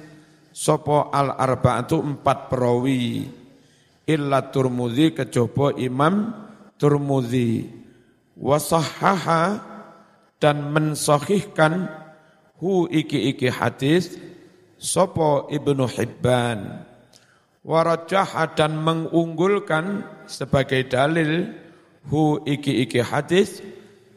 sopo 0.55 1.11
al 1.11 1.35
arba'atu 1.35 1.99
empat 1.99 2.47
perawi 2.47 3.27
illa 4.07 4.47
Turmudi 4.47 5.11
kecoba 5.11 5.75
Imam 5.75 6.31
Turmudi 6.79 7.67
wasahaha 8.39 9.59
dan 10.39 10.71
mensahihkan 10.71 11.91
hu 12.63 12.87
iki-iki 12.87 13.51
hadis 13.51 14.15
sopo 14.79 15.51
Ibnu 15.51 15.83
Hibban 15.83 16.79
warajaha 17.59 18.55
dan 18.55 18.79
mengunggulkan 18.79 19.99
sebagai 20.31 20.87
dalil 20.87 21.51
hu 22.07 22.39
iki-iki 22.47 23.03
hadis 23.03 23.59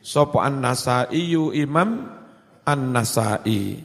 Sopo 0.03 0.41
an-nasai 0.41 1.35
imam 1.35 2.07
an-nasai. 2.65 3.83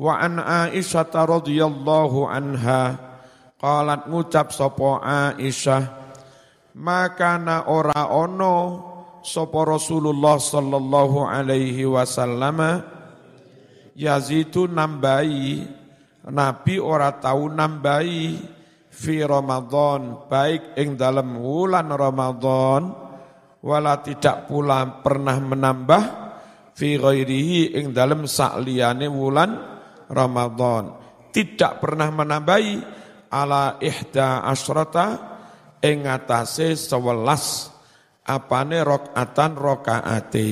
Wa 0.00 0.16
an 0.16 0.40
Aisyah 0.40 1.12
radhiyallahu 1.12 2.24
anha 2.24 2.96
qalat 3.60 4.08
ngucap 4.08 4.48
sopo 4.48 4.96
Aisyah 4.96 6.00
maka 6.80 7.36
na 7.36 7.68
ora 7.68 8.08
ono 8.08 8.56
sopo 9.20 9.68
Rasulullah 9.68 10.40
sallallahu 10.40 11.28
alaihi 11.28 11.84
wasallam 11.84 12.80
yazitu 13.92 14.64
nambahi 14.64 15.68
Nabi 16.32 16.76
ora 16.80 17.16
tahu 17.16 17.52
nambahi 17.52 18.40
fi 18.88 19.14
Ramadan 19.24 20.28
baik 20.32 20.80
ing 20.80 20.96
dalam 20.96 21.36
wulan 21.36 21.92
Ramadan 21.92 23.09
wala 23.60 24.00
tidak 24.00 24.48
pula 24.48 25.04
pernah 25.04 25.36
menambah 25.36 26.02
fi 26.72 26.96
ghairihi 26.96 27.76
ing 27.76 27.92
dalam 27.92 28.24
sakliyane 28.24 29.06
wulan 29.08 29.52
Ramadan. 30.08 30.96
Tidak 31.30 31.78
pernah 31.78 32.10
menambahi 32.10 32.74
ala 33.30 33.78
ihda 33.78 34.42
asrata 34.42 35.06
ing 35.78 36.08
atase 36.08 36.74
sewelas 36.74 37.70
apane 38.26 38.82
rakaatan 38.82 39.52
rakaate. 39.54 40.50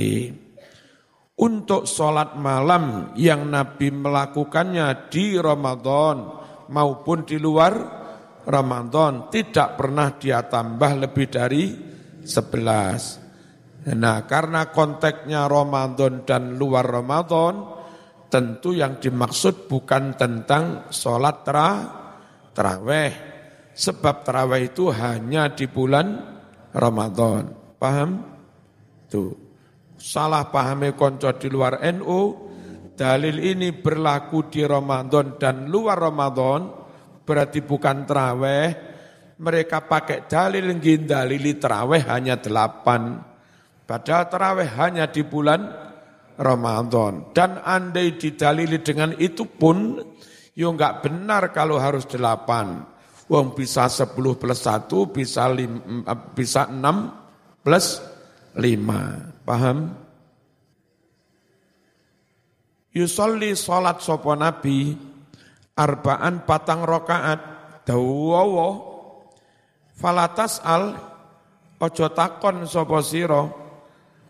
Untuk 1.39 1.87
sholat 1.87 2.35
malam 2.35 3.15
yang 3.15 3.47
Nabi 3.47 3.95
melakukannya 3.95 5.07
di 5.07 5.39
Ramadan 5.39 6.35
maupun 6.67 7.23
di 7.23 7.39
luar 7.39 7.79
Ramadan 8.43 9.31
tidak 9.31 9.79
pernah 9.79 10.19
dia 10.19 10.43
tambah 10.43 10.99
lebih 10.99 11.27
dari 11.31 11.88
11. 12.29 13.89
Nah, 13.97 14.29
karena 14.29 14.69
konteksnya 14.69 15.49
Ramadan 15.49 16.29
dan 16.29 16.61
luar 16.61 16.85
Ramadan, 16.85 17.65
tentu 18.29 18.77
yang 18.77 19.01
dimaksud 19.01 19.65
bukan 19.65 20.13
tentang 20.21 20.93
sholat 20.93 21.49
terawih. 22.53 23.13
Sebab 23.73 24.27
terawih 24.27 24.69
itu 24.69 24.93
hanya 24.93 25.49
di 25.55 25.65
bulan 25.71 26.21
Ramadan. 26.77 27.49
Paham? 27.81 28.11
Tuh. 29.09 29.33
Salah 29.99 30.47
pahami 30.53 30.95
konco 30.95 31.27
di 31.35 31.49
luar 31.51 31.83
NU, 31.91 32.21
dalil 32.95 33.39
ini 33.43 33.75
berlaku 33.75 34.47
di 34.47 34.63
Ramadan 34.63 35.39
dan 35.39 35.67
luar 35.67 35.99
Ramadan, 35.99 36.71
berarti 37.27 37.63
bukan 37.67 38.07
terawih, 38.07 38.88
mereka 39.39 39.87
pakai 39.87 40.27
dalil 40.27 40.75
dalili 41.07 41.55
terawih 41.55 42.03
hanya 42.11 42.39
delapan. 42.39 43.23
Padahal 43.89 44.25
terawih 44.29 44.69
hanya 44.77 45.09
di 45.09 45.23
bulan 45.25 45.65
Ramadan. 46.39 47.35
Dan 47.35 47.59
andai 47.63 48.19
didalili 48.19 48.83
dengan 48.83 49.15
itu 49.17 49.47
pun, 49.47 49.99
yo 50.55 50.69
nggak 50.75 51.07
benar 51.07 51.51
kalau 51.55 51.79
harus 51.79 52.07
delapan. 52.07 52.83
Wong 53.29 53.53
bisa 53.53 53.93
sepuluh 53.93 54.41
plus 54.41 54.65
satu, 54.65 55.13
bisa, 55.13 55.47
lim, 55.53 56.05
bisa 56.33 56.69
enam 56.73 57.13
plus 57.61 58.01
lima. 58.57 59.33
Paham? 59.45 59.93
Yusolli 62.97 63.53
sholat 63.53 64.01
sopo 64.01 64.33
nabi, 64.33 64.97
arbaan 65.77 66.49
patang 66.49 66.89
rokaat, 66.89 67.41
dawawo, 67.85 68.88
falatas 69.99 70.63
al, 70.63 70.95
ojo 71.83 72.07
takon 72.15 72.65
siro, 73.03 73.43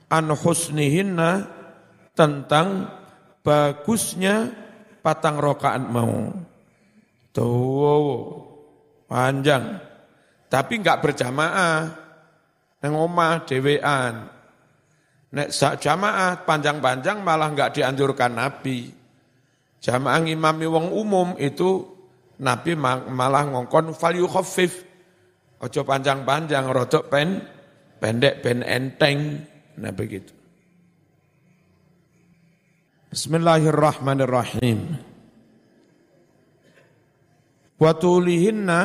an 0.09 0.33
husnihinna, 0.33 1.45
tentang 2.17 2.89
bagusnya 3.45 4.51
patang 5.05 5.37
rokaat 5.39 5.85
mau. 5.85 6.33
Dawawo, 7.31 8.19
panjang. 9.07 9.79
Tapi 10.49 10.73
enggak 10.81 11.05
berjamaah, 11.05 11.93
nengomah 12.81 13.45
dewean. 13.45 14.33
Nek 15.29 15.53
sak 15.53 15.85
jamaah 15.85 16.49
panjang-panjang 16.49 17.21
malah 17.21 17.53
enggak 17.53 17.77
dianjurkan 17.77 18.33
Nabi. 18.33 18.89
Jamaah 19.79 20.25
imami 20.25 20.65
wong 20.65 20.89
umum 20.91 21.29
itu 21.37 21.85
Nabi 22.41 22.73
malah 23.13 23.45
ngongkon 23.45 23.93
fal 23.93 24.17
yukhaffif. 24.17 24.88
Ojo 25.59 25.83
panjang-panjang, 25.83 26.71
rodok 26.71 27.11
pen, 27.11 27.43
pendek 27.99 28.47
pen 28.47 28.63
enteng. 28.63 29.43
Nah 29.79 29.91
begitu. 29.91 30.31
Bismillahirrahmanirrahim. 33.11 34.79
Watulihinna 37.79 38.81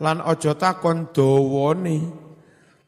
lan 0.00 0.18
ojo 0.24 0.52
takon 0.60 1.08
dawone 1.10 2.24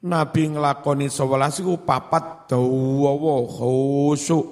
Nabi 0.07 0.43
ngelakoni 0.55 1.09
sewelas 1.11 1.59
iku 1.59 1.83
papat 1.83 2.53
dawa 2.53 3.43
khusyuk. 3.49 4.47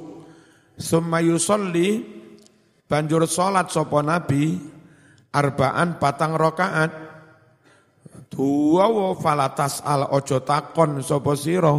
Summa 0.74 1.22
yusolli 1.22 2.02
banjur 2.90 3.28
salat 3.30 3.70
sapa 3.70 4.02
Nabi 4.02 4.58
arbaan 5.30 6.02
patang 6.02 6.34
rakaat. 6.34 7.03
Dawa 8.34 9.14
falatas 9.14 9.78
al 9.86 10.10
ojo 10.10 10.42
takon 10.42 10.98
sapa 11.06 11.38
sira 11.38 11.70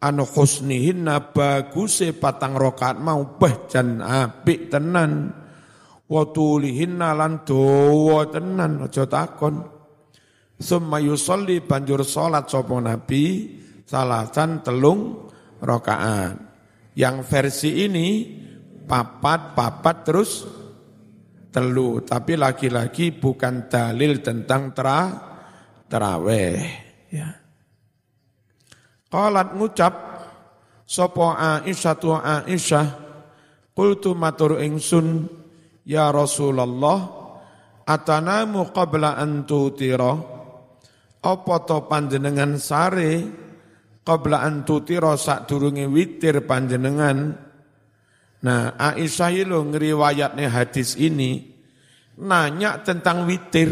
anu 0.00 0.24
husnihinna 0.24 1.36
baguse 1.36 2.16
patang 2.16 2.56
rakaat 2.56 2.96
mau 2.96 3.36
beh 3.36 3.68
jan 3.68 4.00
apik 4.00 4.72
tenan. 4.72 5.36
Wa 6.08 6.26
tulihinna 6.32 7.12
lan 7.12 7.44
dawa 7.44 8.24
tenan 8.32 8.88
ojo 8.88 9.04
takon. 9.04 9.60
Summa 10.56 10.96
yusolli 10.96 11.60
banjur 11.60 12.08
sholat 12.08 12.48
sopo 12.48 12.80
Nabi 12.80 13.56
salatan 13.84 14.64
telung 14.64 15.28
rokaan. 15.60 16.48
Yang 16.96 17.16
versi 17.28 17.70
ini 17.84 18.08
papat-papat 18.88 19.96
terus 20.08 20.30
telu. 21.54 22.02
Tapi 22.02 22.34
lagi-lagi 22.34 23.14
bukan 23.14 23.70
dalil 23.70 24.18
tentang 24.20 24.74
tera, 24.74 25.29
teraweh. 25.90 26.62
Ya. 27.10 27.34
Qalat 29.10 29.58
ngucap 29.58 29.94
sopo 30.86 31.34
Aisyah 31.34 31.94
tu 31.98 32.14
Aisyah 32.14 32.86
Kultu 33.74 34.12
matur 34.14 34.60
ingsun 34.60 35.24
ya 35.88 36.12
Rasulullah 36.14 37.00
atanamu 37.88 38.70
qabla 38.70 39.16
an 39.16 39.48
tutira 39.48 40.12
apa 41.20 41.54
to 41.64 41.88
panjenengan 41.88 42.60
sare 42.60 43.24
qabla 44.04 44.44
an 44.44 44.68
tutira 44.68 45.16
sadurunge 45.16 45.88
witir 45.88 46.44
panjenengan 46.44 47.32
nah 48.44 48.76
Aisyah 48.76 49.48
lo 49.48 49.64
ngriwayatne 49.64 50.44
hadis 50.44 51.00
ini 51.00 51.40
nanya 52.20 52.84
tentang 52.84 53.24
witir 53.24 53.70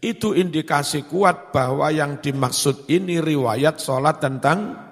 itu 0.00 0.32
indikasi 0.32 1.04
kuat 1.04 1.52
bahwa 1.52 1.92
yang 1.92 2.24
dimaksud 2.24 2.88
ini 2.88 3.20
riwayat 3.20 3.76
sholat 3.76 4.16
tentang 4.16 4.88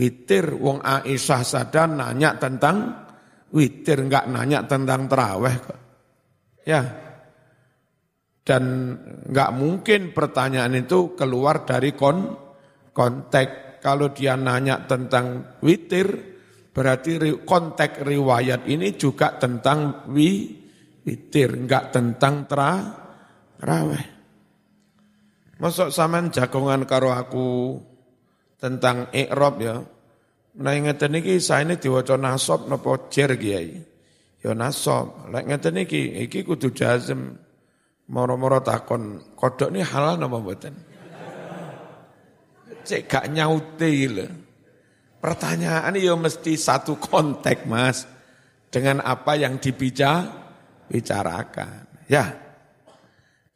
witir. 0.00 0.56
Wong 0.56 0.80
Aisyah 0.80 1.42
sadar 1.44 1.92
nanya 1.92 2.40
tentang 2.40 3.04
witir, 3.52 4.00
enggak 4.00 4.32
nanya 4.32 4.64
tentang 4.64 5.06
terawih 5.06 5.56
Ya, 6.66 6.82
dan 8.42 8.64
nggak 9.30 9.50
mungkin 9.54 10.10
pertanyaan 10.10 10.74
itu 10.74 11.14
keluar 11.14 11.62
dari 11.62 11.94
kon 11.94 12.34
konteks. 12.90 13.78
Kalau 13.78 14.10
dia 14.10 14.34
nanya 14.34 14.82
tentang 14.82 15.58
witir, 15.62 16.10
berarti 16.74 17.38
konteks 17.46 18.02
riwayat 18.02 18.66
ini 18.66 18.98
juga 18.98 19.38
tentang 19.38 20.10
wi, 20.10 20.58
witir, 21.06 21.54
nggak 21.54 21.94
tentang 21.94 22.50
tra, 22.50 22.72
raweh. 23.62 24.15
Masuk 25.56 25.88
saman 25.88 26.28
jagongan 26.28 26.84
karo 26.84 27.16
aku 27.16 27.80
tentang 28.60 29.08
ikrob 29.12 29.56
ya. 29.64 29.80
Nah 30.56 30.72
ngeten 30.72 31.20
iki 31.20 31.40
saene 31.40 31.76
diwaca 31.80 32.16
nasab 32.20 32.68
napa 32.68 33.08
jer 33.12 33.36
kiai. 33.36 33.80
Ya 34.44 34.52
nasab. 34.52 35.28
Lek 35.32 35.48
ngeten 35.48 35.80
iki 35.80 36.12
iki 36.28 36.44
kudu 36.44 36.72
jazm. 36.72 37.40
Moro-moro 38.06 38.62
takon, 38.62 39.18
kodok 39.34 39.74
ini 39.74 39.82
halal 39.82 40.14
nama 40.14 40.38
buatan? 40.38 40.78
Cek 42.86 43.10
gak 43.10 43.34
nyauti 43.34 44.06
lho. 44.06 44.30
Pertanyaan 45.18 45.98
ya 45.98 46.14
mesti 46.14 46.54
satu 46.54 47.02
konteks 47.02 47.66
mas. 47.66 48.06
Dengan 48.70 49.02
apa 49.02 49.34
yang 49.34 49.58
dibicarakan. 49.58 50.38
Ya, 52.06 52.30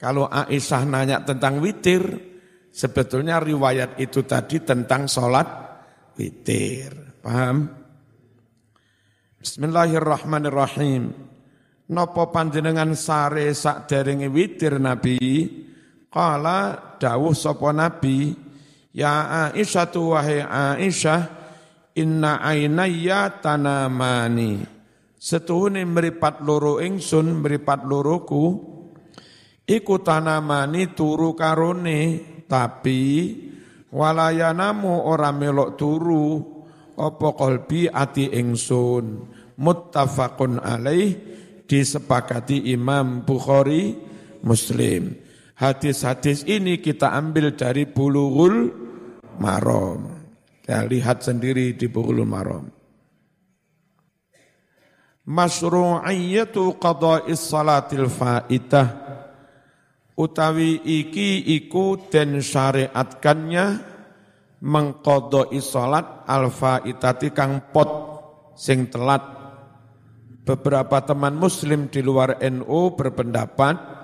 kalau 0.01 0.25
Aisyah 0.33 0.89
nanya 0.89 1.21
tentang 1.21 1.61
witir, 1.61 2.01
sebetulnya 2.73 3.37
riwayat 3.37 4.01
itu 4.01 4.25
tadi 4.25 4.65
tentang 4.65 5.05
sholat 5.05 5.45
witir. 6.17 7.21
Paham? 7.21 7.69
Bismillahirrahmanirrahim. 9.45 11.13
Nopo 11.93 12.33
panjenengan 12.33 12.97
sare 12.97 13.53
sak 13.53 13.93
witir 14.33 14.81
Nabi? 14.81 15.21
Kala 16.09 16.97
dawuh 16.97 17.37
sapa 17.37 17.69
Nabi, 17.77 18.33
Ya 18.97 19.53
Aisyah 19.53 19.87
tu 19.93 20.17
wahai 20.17 20.41
Aisyah, 20.41 21.29
inna 21.93 22.41
ainaya 22.41 23.37
tanamani. 23.37 24.65
Setuhune 25.21 25.85
meripat 25.85 26.41
loro 26.41 26.81
ingsun, 26.81 27.45
meripat 27.45 27.85
loroku, 27.85 28.70
iku 29.71 30.03
tanamani 30.03 30.91
turu 30.91 31.39
karone, 31.39 32.19
tapi 32.51 33.03
walayanamu 33.95 35.07
ora 35.07 35.31
melok 35.31 35.79
turu, 35.79 36.27
opo 36.99 37.29
kolbi 37.39 37.87
ati 37.87 38.35
ingsun. 38.35 39.39
Muttafaqun 39.61 40.57
alaih, 40.59 41.15
disepakati 41.69 42.73
Imam 42.73 43.23
Bukhari 43.23 43.93
Muslim. 44.43 45.15
Hadis-hadis 45.61 46.49
ini 46.49 46.81
kita 46.81 47.13
ambil 47.13 47.53
dari 47.53 47.85
Bulughul 47.85 48.73
Maram. 49.37 50.17
Ya, 50.65 50.81
lihat 50.89 51.21
sendiri 51.21 51.77
di 51.77 51.93
Bulughul 51.93 52.25
Maram. 52.25 52.73
Masru'iyatu 55.29 56.81
qada'is 56.81 57.45
salatil 57.53 58.09
fa'idah 58.09 59.20
utawi 60.21 60.85
iki 60.85 61.41
iku 61.57 61.97
den 62.13 62.45
syariatkannya 62.45 63.67
mengkodoi 64.61 65.57
salat 65.65 66.29
al 66.29 66.53
faitati 66.53 67.33
kang 67.33 67.73
pot 67.73 67.91
sing 68.53 68.93
telat 68.93 69.25
beberapa 70.45 71.01
teman 71.01 71.41
muslim 71.41 71.89
di 71.89 72.05
luar 72.05 72.37
NU 72.45 72.93
berpendapat 72.93 74.01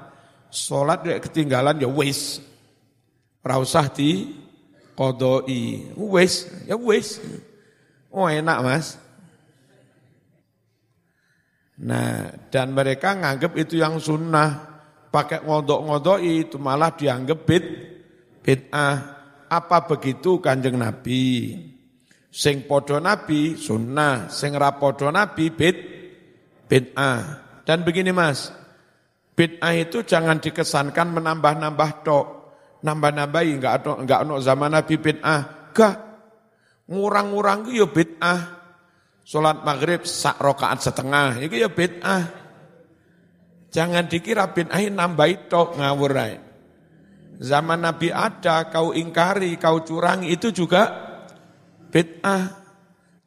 sholat 0.50 1.04
ya 1.04 1.20
ketinggalan 1.20 1.76
ya 1.76 1.88
wis. 1.90 2.40
Rausah 3.46 3.86
di 3.94 4.34
kodoi. 4.98 5.92
Wis, 5.94 6.50
ya 6.66 6.74
wis. 6.74 7.22
Oh 8.10 8.26
enak 8.26 8.58
mas. 8.64 8.98
Nah, 11.76 12.32
dan 12.48 12.72
mereka 12.72 13.12
nganggap 13.12 13.52
itu 13.60 13.76
yang 13.76 14.00
sunnah. 14.00 14.65
Pakai 15.16 15.48
ngodok-ngodoi 15.48 16.44
itu 16.44 16.60
malah 16.60 16.92
dianggap 16.92 17.48
bid, 17.48 17.64
bid'ah. 18.44 19.16
apa 19.48 19.88
begitu 19.88 20.44
kanjeng 20.44 20.76
Nabi? 20.76 21.56
Sing 22.28 22.68
podo 22.68 23.00
Nabi 23.00 23.56
sunnah, 23.56 24.28
sing 24.28 24.52
rapodo 24.52 25.08
Nabi 25.08 25.48
bid 25.48 25.76
bid'ah. 26.68 27.20
Dan 27.64 27.80
begini 27.80 28.12
mas, 28.12 28.52
bid'ah 29.32 29.72
itu 29.72 30.04
jangan 30.04 30.36
dikesankan 30.36 31.16
menambah-nambah 31.16 31.90
tok. 32.04 32.26
Nambah-nambahi, 32.84 33.56
enggak 33.56 33.72
ada 33.80 33.92
enggak 33.96 34.20
ada 34.20 34.36
zaman 34.44 34.68
Nabi 34.68 34.94
bid'ah. 35.00 35.72
Enggak. 35.72 35.96
Ngurang-ngurang 36.92 37.72
itu 37.72 37.80
ya 37.80 37.88
bid'ah. 37.88 38.40
Salat 39.24 39.64
maghrib 39.64 40.04
sak 40.04 40.36
rokaat 40.44 40.84
setengah, 40.84 41.40
itu 41.40 41.56
ya 41.56 41.72
bid'ah. 41.72 42.45
Jangan 43.76 44.08
dikira 44.08 44.56
bid'ah 44.56 44.80
nambahi 44.88 45.52
tok 45.52 45.76
ngawur 45.76 46.16
aja. 46.16 46.40
Zaman 47.36 47.84
Nabi 47.84 48.08
ada, 48.08 48.72
kau 48.72 48.96
ingkari, 48.96 49.60
kau 49.60 49.84
curangi, 49.84 50.32
itu 50.32 50.48
juga 50.48 50.88
bid'ah. 51.92 52.64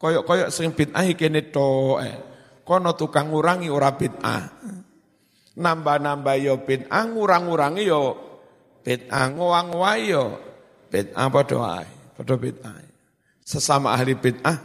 Koyok-koyok 0.01 0.49
sing 0.49 0.73
bid'ah 0.73 1.05
kene 1.13 1.53
to. 1.53 2.01
Eh. 2.01 2.17
Kono 2.65 2.97
tukang 2.97 3.29
ngurangi 3.29 3.69
ora 3.69 3.93
bid'ah. 3.93 4.41
Nambah-nambah 5.53 6.35
yo 6.41 6.65
bid'ah, 6.65 7.03
ngurang-ngurangi 7.13 7.83
yo 7.85 8.17
bid'ah, 8.81 9.29
ngowang-ngowai 9.29 10.01
yo 10.09 10.25
bid'ah 10.89 11.29
padha 11.29 11.57
wae, 11.61 11.89
padha 12.17 12.35
bid'ah. 12.41 12.73
Sesama 13.45 13.93
ahli 13.93 14.17
bid'ah 14.17 14.57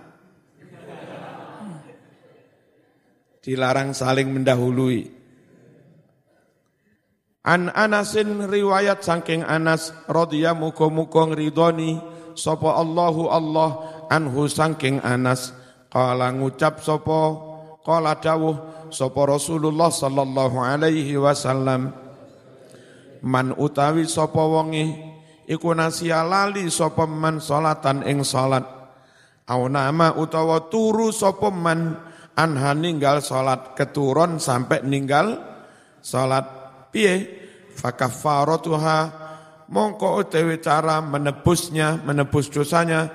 dilarang 3.44 3.92
saling 3.92 4.32
mendahului. 4.32 5.13
An 7.44 7.68
Anasin 7.76 8.48
riwayat 8.48 9.04
saking 9.04 9.44
Anas 9.44 9.92
radhiya 10.08 10.56
muga-muga 10.56 11.28
ngridoni 11.28 12.00
sapa 12.32 12.72
Allahu 12.72 13.28
Allah 13.28 13.70
anhu 14.08 14.48
saking 14.48 15.04
Anas. 15.04 15.52
Kala 15.92 16.32
ngucap 16.32 16.80
sapa 16.80 17.36
kala 17.84 18.16
dawuh 18.16 18.88
sapa 18.88 19.28
Rasulullah 19.28 19.92
sallallahu 19.92 20.56
alaihi 20.56 21.20
wasallam. 21.20 21.92
Man 23.20 23.52
utawi 23.60 24.08
sapa 24.08 24.40
wonge 24.40 24.96
iku 25.44 25.76
nasia 25.76 26.24
lali 26.24 26.72
sapa 26.72 27.04
man 27.04 27.44
salatan 27.44 28.08
ing 28.08 28.24
salat. 28.24 28.64
Au 29.52 29.68
nama 29.68 30.16
utawa 30.16 30.72
turu 30.72 31.12
sapa 31.12 31.52
man 31.52 31.92
anha 32.40 32.72
ninggal 32.72 33.20
salat 33.20 33.76
keturun 33.76 34.40
sampai 34.40 34.80
ninggal 34.80 35.44
salat 36.00 36.63
Piye? 36.94 37.14
Fakafaratuha. 37.74 39.26
Mongko 39.66 40.22
utawi 40.22 40.62
cara 40.62 41.02
menebusnya, 41.02 41.98
menebus 42.06 42.46
dosanya. 42.54 43.10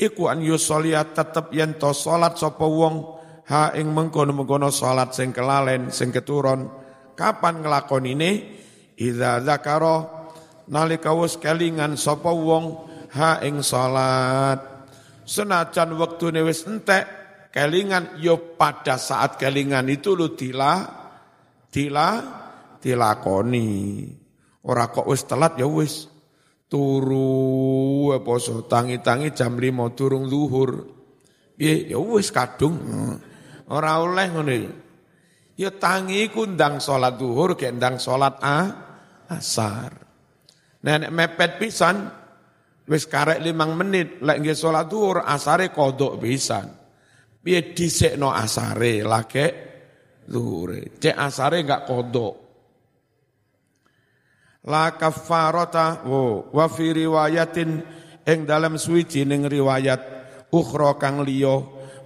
Iku 0.00 0.32
an 0.32 0.40
yusolia 0.40 1.04
tetep 1.12 1.52
yen 1.52 1.76
to 1.76 1.92
salat 1.92 2.40
sapa 2.40 2.64
wong. 2.64 3.20
Ha 3.44 3.76
ing 3.76 3.92
mengkono-mengkono 3.92 4.72
salat 4.72 5.12
sing 5.12 5.28
kelalen 5.28 5.92
sing 5.92 6.08
keturun 6.08 6.64
kapan 7.12 7.60
ini? 8.08 8.56
idza 8.96 9.44
zakara. 9.44 10.24
Nalika 10.64 11.12
wis 11.12 11.36
kelingan 11.36 12.00
sapa 12.00 12.32
wong 12.32 12.88
ha 13.12 13.44
ing 13.44 13.60
salat. 13.60 14.88
Senajan 15.28 15.92
wektune 16.00 16.40
wis 16.40 16.64
entek 16.64 17.04
kelingan 17.52 18.16
yo 18.16 18.56
pada 18.56 18.96
saat 18.96 19.36
kelingan 19.36 19.92
itu 19.92 20.16
lu 20.16 20.32
dila 20.32 20.88
dila 21.68 22.08
dilakoni. 22.84 24.04
Ora 24.68 24.92
kok 24.92 25.08
wis 25.08 25.24
telat 25.24 25.56
ya 25.56 25.64
wis 25.64 26.12
turu 26.68 28.12
poso 28.20 28.68
tangi-tangi 28.68 29.32
jam 29.32 29.56
5 29.56 29.96
turung 29.96 30.28
zuhur. 30.28 30.84
Piye 31.56 31.88
ya 31.88 31.96
wis 31.96 32.28
kadung. 32.28 32.76
Ora 33.72 34.04
oleh 34.04 34.28
ngene. 34.28 34.58
Ya 35.56 35.72
tangi 35.72 36.28
ku 36.28 36.44
ndang 36.44 36.82
salat 36.84 37.16
zuhur 37.16 37.56
ke 37.56 37.72
ndang 37.72 37.96
salat 37.96 38.36
a 38.44 38.58
asar. 39.32 39.92
Nenek 40.84 41.08
mepet 41.08 41.56
pisan 41.56 42.04
wis 42.84 43.08
karek 43.08 43.40
limang 43.40 43.72
menit 43.78 44.20
lek 44.20 44.44
nggih 44.44 44.58
salat 44.58 44.92
zuhur 44.92 45.24
asare 45.24 45.72
kodok 45.72 46.20
pisan. 46.20 46.68
Piye 47.44 47.72
dhisikno 47.76 48.32
asare 48.32 49.04
lagi 49.04 49.46
zuhure. 50.28 50.96
Cek 50.96 51.16
asare 51.16 51.60
enggak 51.60 51.84
kodok 51.84 52.43
la 54.64 54.96
kafarata 54.96 56.04
wo 56.08 56.48
wa 56.52 56.66
fi 56.72 56.96
riwayatin 56.96 57.84
ing 58.24 58.48
dalam 58.48 58.80
suwiji 58.80 59.28
ning 59.28 59.44
riwayat 59.44 60.00
ukhra 60.48 60.96
kang 60.96 61.20
liya. 61.24 61.60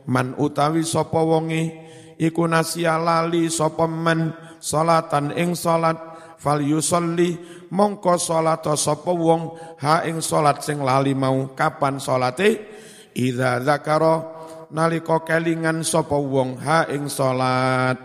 Man 0.08 0.32
utawi 0.40 0.88
sapa 0.88 1.20
wonge 1.20 1.68
iku 2.16 2.48
nasia 2.48 2.96
lali 2.96 3.52
sapa 3.52 3.84
man 3.84 4.32
salatan 4.56 5.36
ing 5.36 5.52
salat 5.52 6.00
fal 6.40 6.64
yusalli 6.64 7.36
mongko 7.68 8.16
salat 8.16 8.64
sapa 8.72 9.12
wong 9.12 9.52
ha 9.84 10.08
ing 10.08 10.24
salat 10.24 10.64
sing 10.64 10.80
lali 10.80 11.12
mau 11.12 11.52
kapan 11.52 12.00
salate? 12.00 12.80
Idza 13.12 13.60
zakara 13.60 14.24
nalika 14.72 15.20
kelingan 15.28 15.84
sapa 15.84 16.16
wong 16.16 16.56
ha 16.64 16.88
ing 16.88 17.12
salat. 17.12 18.00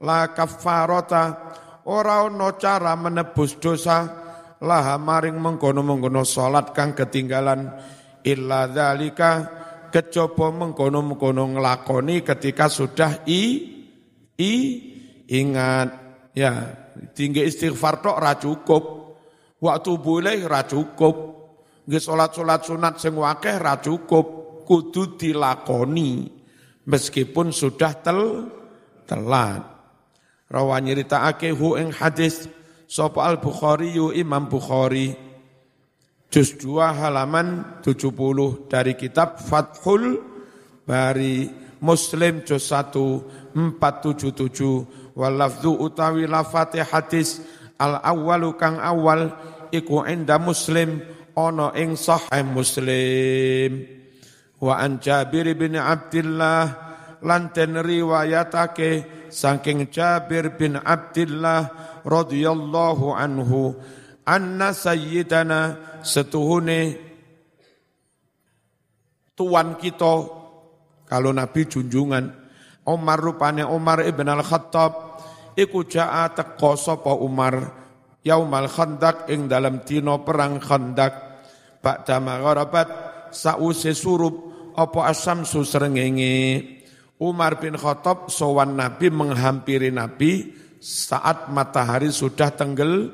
La 0.00 0.32
kafarata 0.32 1.54
ora 1.88 2.24
ana 2.24 2.56
cara 2.56 2.92
menebus 2.96 3.56
dosa. 3.60 4.22
Laha 4.64 4.96
maring 4.96 5.36
mengkono-mengkono 5.36 6.24
salat 6.24 6.72
kang 6.72 6.96
ketinggalan. 6.96 7.68
Illa 8.24 8.64
dzalika 8.64 9.32
kejaba 9.92 10.48
mengkono-mengkono 10.48 11.58
nglakoni 11.58 12.24
ketika 12.24 12.72
sudah 12.72 13.28
i 13.28 13.42
i 14.40 14.52
ingat. 15.28 15.88
Ya 16.32 16.52
tinggi 17.12 17.44
istighfar 17.44 18.00
tok 18.00 18.16
ora 18.16 18.34
cukup. 18.40 18.82
Waktu 19.60 19.92
boleh 20.00 20.40
ra 20.48 20.64
cukup. 20.64 21.16
Nggih 21.84 22.00
salat-salat 22.00 22.64
sunat 22.64 22.94
sing 22.96 23.12
akeh 23.20 23.60
ra 23.60 23.76
cukup. 23.78 24.56
Kudu 24.64 25.20
dilakoni. 25.20 26.24
Meskipun 26.88 27.52
sudah 27.52 27.92
tel 28.00 28.48
telat 29.04 29.73
rawa 30.54 30.78
nyeritakake 30.78 31.50
hu 31.50 31.74
ing 31.74 31.90
hadis 31.90 32.46
sapa 32.86 33.26
al 33.26 33.42
Bukhari 33.42 33.90
yu 33.98 34.14
Imam 34.14 34.46
Bukhari. 34.46 35.18
Juz 36.30 36.54
2 36.62 36.98
halaman 36.98 37.78
70 37.82 38.70
dari 38.70 38.94
kitab 38.94 39.38
Fathul 39.38 40.18
Bari 40.86 41.46
Muslim 41.78 42.42
juz 42.42 42.70
1 42.70 42.94
477 43.54 45.14
wal 45.14 45.38
utawi 45.78 46.26
lafate 46.26 46.82
hadis 46.82 47.38
al 47.78 48.02
awwalu 48.02 48.58
kang 48.58 48.82
awal 48.82 49.30
iku 49.70 50.02
enda 50.02 50.42
Muslim 50.42 51.02
ana 51.38 51.70
ing 51.78 51.94
sahih 51.98 52.42
Muslim. 52.46 53.70
Wa 54.58 54.80
an 54.80 54.98
Jabir 54.98 55.50
bin 55.54 55.78
Abdullah 55.78 56.66
lanten 57.22 57.78
riwayatake 57.78 58.90
saking 59.34 59.90
Jabir 59.90 60.54
bin 60.54 60.78
Abdullah 60.78 61.66
radhiyallahu 62.06 63.10
anhu 63.10 63.74
anna 64.22 64.70
sayyidana 64.70 65.74
setuhune 66.06 66.94
tuan 69.34 69.74
kita 69.74 70.14
kalau 71.10 71.34
Nabi 71.34 71.66
junjungan 71.66 72.30
Umar 72.86 73.18
rupane 73.18 73.66
Umar 73.66 74.06
ibn 74.06 74.30
al-Khattab 74.30 75.18
iku 75.58 75.82
jaa 75.82 76.30
teko 76.30 76.78
sapa 76.78 77.10
Umar 77.18 77.74
yaumal 78.22 78.70
khandak 78.70 79.26
ing 79.34 79.50
dalam 79.50 79.82
dina 79.82 80.22
perang 80.22 80.62
khandak 80.62 81.42
ba'da 81.82 82.22
magharabat 82.22 82.88
sause 83.34 83.92
surup 83.92 84.54
apa 84.74 85.10
asam 85.12 85.46
susrengenge 85.46 86.73
Umar 87.22 87.62
bin 87.62 87.78
Khattab 87.78 88.26
sowan 88.26 88.74
Nabi 88.74 89.06
menghampiri 89.06 89.94
Nabi 89.94 90.50
saat 90.82 91.48
matahari 91.48 92.10
sudah 92.10 92.50
tenggel 92.50 93.08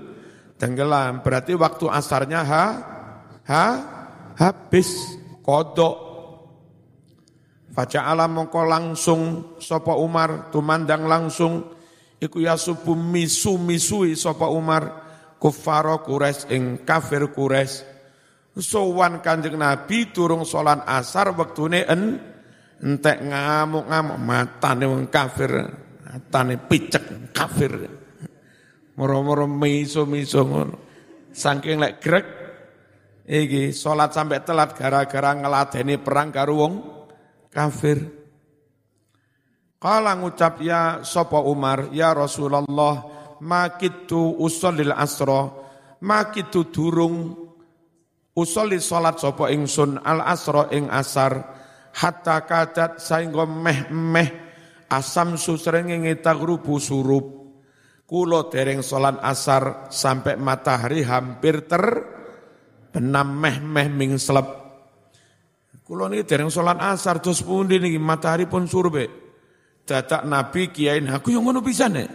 tenggelam. 0.57 1.21
Berarti 1.21 1.53
waktu 1.53 1.87
asarnya 1.93 2.41
ha, 2.45 2.65
ha 3.45 3.67
habis 4.41 5.21
kodok. 5.45 6.09
Faja 7.71 8.09
alam 8.09 8.35
mongko 8.35 8.61
langsung 8.67 9.21
sopo 9.63 9.95
Umar 10.03 10.51
tumandang 10.51 11.07
langsung 11.07 11.71
iku 12.19 12.43
yasubu 12.43 12.99
misu 12.99 13.61
misui 13.63 14.19
sopo 14.19 14.51
Umar 14.51 15.07
kufaro 15.39 16.03
kures 16.03 16.49
ing 16.51 16.83
kafir 16.83 17.31
kures. 17.31 17.87
Sowan 18.51 19.23
kanjeng 19.23 19.55
Nabi 19.57 20.11
turung 20.11 20.43
solan 20.43 20.83
asar 20.83 21.31
waktune 21.39 21.87
en 21.87 22.30
entek 22.81 23.21
ngamuk-ngamuk 23.21 24.19
matane 24.19 24.85
wong 24.89 25.07
kafir, 25.13 25.53
matane 26.05 26.57
picek 26.57 27.33
kafir. 27.33 27.73
Moro-moro 28.97 29.49
miso-miso 29.49 30.45
ngono. 30.45 30.77
Saking 31.31 31.81
lek 31.81 32.03
grek 32.03 32.27
Iki 33.31 33.71
salat 33.71 34.11
sampai 34.11 34.43
telat 34.43 34.75
gara-gara 34.75 35.31
ngeladeni 35.39 36.03
perang 36.03 36.35
karo 36.35 36.53
wong 36.59 36.75
kafir. 37.47 38.11
Kala 39.79 40.19
ngucap 40.19 40.59
ya 40.59 41.07
sapa 41.07 41.39
Umar, 41.39 41.95
ya 41.95 42.11
Rasulullah, 42.11 43.07
makitu 43.39 44.35
usallil 44.35 44.91
asra, 44.91 45.47
makitu 46.03 46.75
durung 46.75 47.39
usolli 48.35 48.83
salat 48.83 49.23
sapa 49.23 49.47
ingsun 49.55 50.03
al 50.03 50.27
asra 50.27 50.67
ing 50.75 50.91
asar 50.91 51.60
hatta 51.95 52.47
kadat 52.47 53.03
saengga 53.03 53.45
meh-meh 53.47 54.29
asam 54.91 55.39
susrenge 55.39 55.95
ngitagrubu 55.95 56.77
surup. 56.83 57.27
Kulo 58.11 58.51
dereng 58.51 58.83
salat 58.83 59.23
asar 59.23 59.87
sampai 59.87 60.35
matahari 60.35 61.07
hampir 61.07 61.63
ter 61.71 61.85
benam 62.91 63.39
meh-meh 63.39 63.87
ming 63.87 64.19
selep. 64.19 64.51
Kulo 65.87 66.11
niki 66.11 66.27
dereng 66.27 66.51
salat 66.51 66.83
asar 66.83 67.23
terus 67.23 67.39
pundi 67.47 67.79
niki 67.79 68.03
matahari 68.03 68.51
pun 68.51 68.67
surbe. 68.67 69.07
Dadak 69.87 70.27
Nabi 70.27 70.75
kiai 70.75 71.03
aku 71.07 71.31
yang 71.31 71.47
ngono 71.47 71.63
pisan 71.63 71.95
nek. 71.95 72.09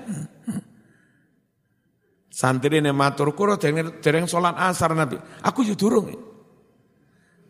Santri 2.28 2.84
ne 2.84 2.92
matur 2.92 3.32
kulo 3.32 3.56
dereng 3.56 4.04
dereng 4.04 4.28
asar 4.28 4.92
Nabi. 4.92 5.16
Aku 5.48 5.64
yo 5.64 5.80
durung. 5.80 6.35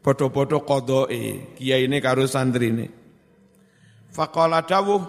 Bodoh-bodoh 0.06 0.62
kodoe 0.62 1.58
kiai 1.58 1.89
ini 1.89 1.98
karo 1.98 2.30
santri 2.30 2.70
ini. 2.70 2.86
Faqala 4.13 4.62
dawuh 4.62 5.02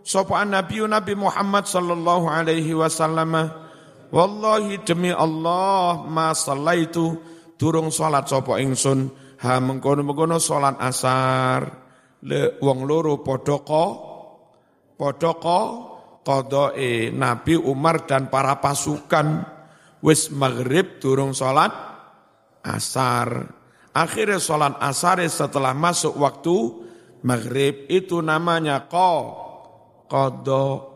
sapa 0.00 0.40
Nabi 0.48 0.80
Nabi 0.88 1.12
Muhammad 1.12 1.68
sallallahu 1.68 2.24
alaihi 2.24 2.72
wasallam 2.72 3.36
Wallahi 4.10 4.80
demi 4.80 5.12
Allah 5.12 6.08
ma 6.08 6.32
sallaitu 6.32 7.20
durung 7.60 7.92
salat 7.92 8.32
sapa 8.32 8.56
ingsun? 8.58 9.12
Ha 9.44 9.60
mengkono-mengkono 9.60 10.40
salat 10.40 10.80
asar. 10.80 11.60
Le 12.24 12.56
wong 12.64 12.88
loro 12.88 13.20
padha 13.20 13.60
ko 13.60 13.84
padha 14.96 15.36
ko 15.36 15.60
qadae 16.24 17.12
Nabi 17.12 17.60
Umar 17.60 18.08
dan 18.08 18.32
para 18.32 18.56
pasukan. 18.56 19.60
Wis 20.00 20.32
maghrib 20.32 20.96
durung 20.96 21.36
salat 21.36 21.76
asar 22.64 23.59
akhirnya 23.94 24.38
salat 24.38 24.76
asar 24.78 25.22
setelah 25.26 25.74
masuk 25.74 26.14
waktu 26.18 26.56
maghrib. 27.26 27.86
Itu 27.90 28.24
namanya 28.24 28.86
ko 28.90 29.12
qada 30.10 30.90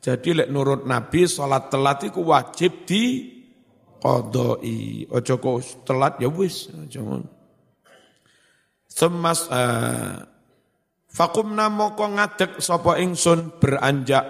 jadi 0.00 0.44
lek 0.44 0.48
nurut 0.48 0.88
Nabi 0.88 1.28
salat 1.28 1.68
telat 1.68 2.08
itu 2.08 2.24
wajib 2.24 2.88
di 2.88 3.28
qadai 4.00 5.04
aja 5.12 5.34
kok 5.36 5.84
telat 5.84 6.16
ya 6.20 6.28
wis. 6.32 6.72
Ngono 6.72 7.40
semas 8.90 9.46
uh, 9.46 10.26
fakumna 11.06 11.70
moko 11.70 12.10
ngadeg 12.10 12.58
sapa 12.58 12.98
ingsun 12.98 13.62
beranjak 13.62 14.26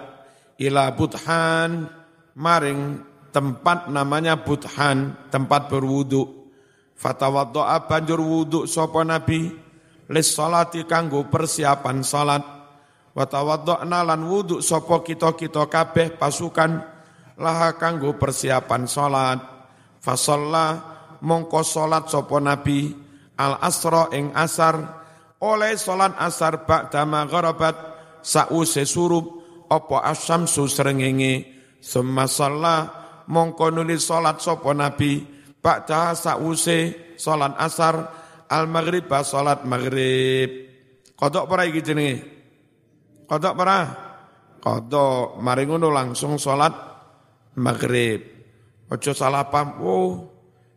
ila 0.61 0.93
buthan 0.93 1.89
maring 2.37 3.01
tempat 3.33 3.89
namanya 3.89 4.37
buthan 4.45 5.17
tempat 5.33 5.67
berwudu 5.67 6.40
fatawaddoa 7.01 7.89
banjur 7.89 8.21
wudu 8.21 8.69
sapa 8.69 9.01
nabi 9.01 9.49
lis 10.11 10.35
salati 10.35 10.85
kanggo 10.85 11.25
persiapan 11.31 12.05
salat. 12.05 12.43
Watawaddo'na 13.11 14.07
lan 14.07 14.23
wudu 14.23 14.63
sapa 14.63 15.03
kita-kita 15.03 15.67
kabeh 15.67 16.15
pasukan 16.15 16.79
laha 17.35 17.75
kanggo 17.75 18.15
persiapan 18.15 18.87
salat. 18.87 19.39
Fasalla 19.99 20.79
mongko 21.19 21.59
salat 21.63 22.07
sapa 22.07 22.39
Nabi 22.39 22.91
al 23.35 23.59
asra 23.59 24.11
ing 24.15 24.31
asar. 24.31 25.03
Oleh 25.41 25.73
salat 25.75 26.15
asar 26.21 26.63
ba'da 26.69 27.03
maghribat 27.03 27.75
sause 28.21 28.85
surup 28.87 29.43
apa 29.67 30.07
asyamsu 30.07 30.69
srengenge? 30.71 31.59
Summa 31.81 32.29
shalla 32.29 32.87
mongko 33.27 33.75
nuli 33.75 33.97
salat 33.99 34.39
sapa 34.39 34.71
Nabi 34.71 35.25
ba'da 35.61 36.17
sause 36.17 37.13
salat 37.15 37.53
asar 37.61 37.95
al 38.49 38.65
maghrib 38.67 39.05
salat 39.21 39.63
maghrib 39.63 40.49
kodok 41.15 41.45
para 41.45 41.69
iki 41.69 41.85
jenenge 41.85 42.15
kodok 43.29 43.53
para 43.53 43.77
kodok 44.59 45.37
mari 45.39 45.63
ngono 45.69 45.93
langsung 45.93 46.35
salat 46.41 46.73
maghrib 47.55 48.41
Ojo 48.91 49.15
salah 49.15 49.47
paham. 49.47 49.79
Oh, 49.79 50.11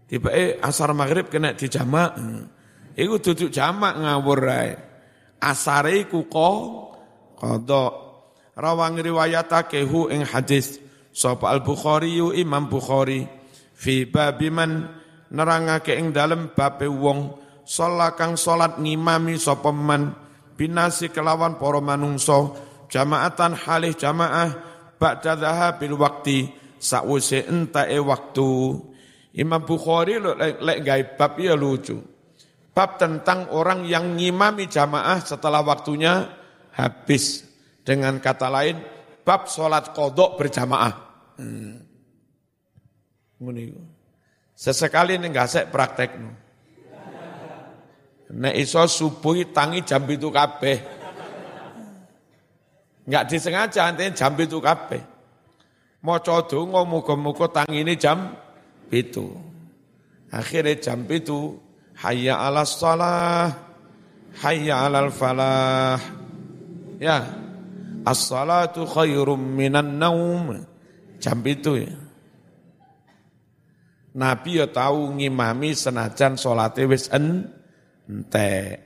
tiba 0.07 0.31
eh 0.31 0.55
asar 0.63 0.95
maghrib 0.95 1.27
kena 1.27 1.59
dijamak. 1.59 2.15
Iku 2.95 3.19
duduk 3.19 3.51
jamak 3.51 3.99
ngawur 3.99 4.41
ae. 4.55 4.73
Asare 5.43 6.07
iku 6.07 6.31
ko 6.31 6.51
kodok. 7.35 7.93
Rawang 8.55 9.03
riwayatake 9.03 9.83
hu 9.83 10.07
ing 10.15 10.23
hadis 10.23 10.79
sapa 11.11 11.51
Al-Bukhari 11.51 12.23
yu 12.23 12.31
Imam 12.31 12.71
Bukhari 12.71 13.27
fi 13.85 14.09
babiman 14.09 14.89
nerangake 15.29 15.93
ing 15.93 16.09
dalem 16.17 16.57
babe 16.57 16.89
wong 16.89 17.37
salat 17.69 18.17
kang 18.17 18.41
salat 18.41 18.81
ngimami 18.81 19.37
sapa 19.37 19.69
man 19.69 20.17
binasi 20.57 21.13
kelawan 21.13 21.61
para 21.61 21.85
manungsa 21.85 22.57
jamaatan 22.89 23.53
halih 23.53 23.93
jamaah 23.93 24.49
ba'da 24.97 25.37
dhahabil 25.37 26.01
waqti 26.01 26.49
sakwise 26.81 27.45
entake 27.45 28.01
waktu 28.01 28.81
Imam 29.35 29.67
Bukhari 29.67 30.23
lek 30.23 30.63
lek 30.63 31.19
bab 31.19 31.35
ya 31.43 31.59
lucu. 31.59 31.99
Bab 32.71 32.99
tentang 33.03 33.51
orang 33.51 33.83
yang 33.83 34.15
ngimami 34.15 34.71
jamaah 34.71 35.19
setelah 35.23 35.63
waktunya 35.63 36.27
habis. 36.75 37.43
Dengan 37.83 38.19
kata 38.23 38.47
lain, 38.51 38.79
bab 39.27 39.51
sholat 39.51 39.91
kodok 39.91 40.39
berjamaah. 40.39 40.95
Hmm. 41.39 41.94
Sesekali 44.55 45.19
ini 45.19 45.29
enggak 45.29 45.51
saya 45.51 45.67
praktek. 45.67 46.15
Nek 48.35 48.55
iso 48.57 48.81
subuh 48.87 49.37
tangi 49.53 49.83
jam 49.83 50.07
itu 50.09 50.31
kabeh. 50.31 50.79
Enggak 53.05 53.25
disengaja, 53.29 53.93
nanti 53.93 54.09
jam 54.17 54.33
itu 54.41 54.59
kabeh 54.63 55.15
maca 56.05 56.45
donga 56.45 56.85
muga-muga 56.85 57.49
tangine 57.49 57.97
jam 57.97 58.37
itu. 58.93 59.33
Akhirnya 60.29 60.77
jam 60.77 61.01
itu 61.09 61.57
hayya 61.97 62.37
'alas 62.37 62.77
shalah, 62.77 63.49
hayya 64.45 64.85
'alal 64.85 65.09
falah. 65.09 65.97
Ya. 67.01 67.25
As-salatu 68.05 68.85
khairum 68.85 69.41
minan 69.41 69.97
naum. 69.97 70.61
Jam 71.17 71.41
itu 71.49 71.89
ya. 71.89 72.04
Nabi 74.15 74.63
ya 74.63 74.71
tahu 74.71 75.19
ngimami 75.19 75.75
senajan 75.75 76.39
salate 76.39 76.87
wis 76.87 77.11
ente. 77.11 78.79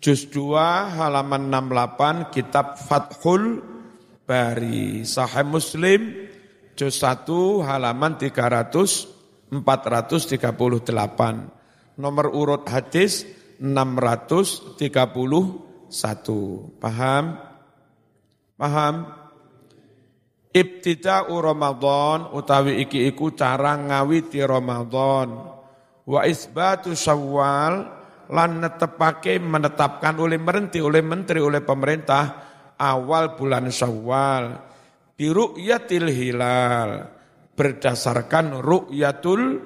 Juz 0.00 0.32
2 0.32 0.96
halaman 0.96 1.52
68 1.52 2.32
kitab 2.32 2.80
Fathul 2.80 3.60
Bari 4.24 5.04
Sahih 5.04 5.44
Muslim 5.44 6.24
juz 6.72 7.04
1 7.04 7.28
halaman 7.68 8.16
300 8.16 9.52
438 9.52 12.00
nomor 12.00 12.32
urut 12.32 12.64
hadis 12.64 13.28
631 13.60 14.72
paham? 16.80 17.24
Paham 18.56 19.19
Ibtida'u 20.50 21.30
Ramadan 21.38 22.34
utawi 22.34 22.82
iki 22.82 23.06
iku 23.06 23.30
cara 23.38 23.78
ngawiti 23.78 24.42
Ramadan. 24.42 25.46
Wa 26.02 26.26
isbatu 26.26 26.90
Syawal 26.90 27.86
lan 28.26 28.50
netepake 28.58 29.38
menetapkan 29.38 30.18
oleh 30.18 30.42
merenti 30.42 30.82
oleh 30.82 31.06
menteri 31.06 31.38
oleh 31.38 31.62
pemerintah 31.62 32.24
awal 32.74 33.38
bulan 33.38 33.70
Syawal. 33.70 34.66
Biru'yatil 35.14 36.10
hilal 36.10 37.06
berdasarkan 37.54 38.58
ru'yatul 38.58 39.62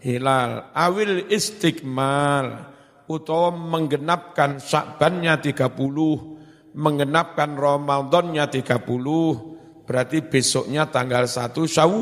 hilal. 0.00 0.72
Awil 0.72 1.28
istiqmal 1.28 2.72
utawa 3.04 3.52
menggenapkan 3.52 4.56
Syakbannya 4.64 5.36
30 5.44 6.72
menggenapkan 6.72 7.52
Ramadannya 7.52 8.48
30 8.48 9.51
berarti 9.82 10.22
besoknya 10.22 10.88
tanggal 10.88 11.26
1 11.26 11.52
Syaw 11.54 11.92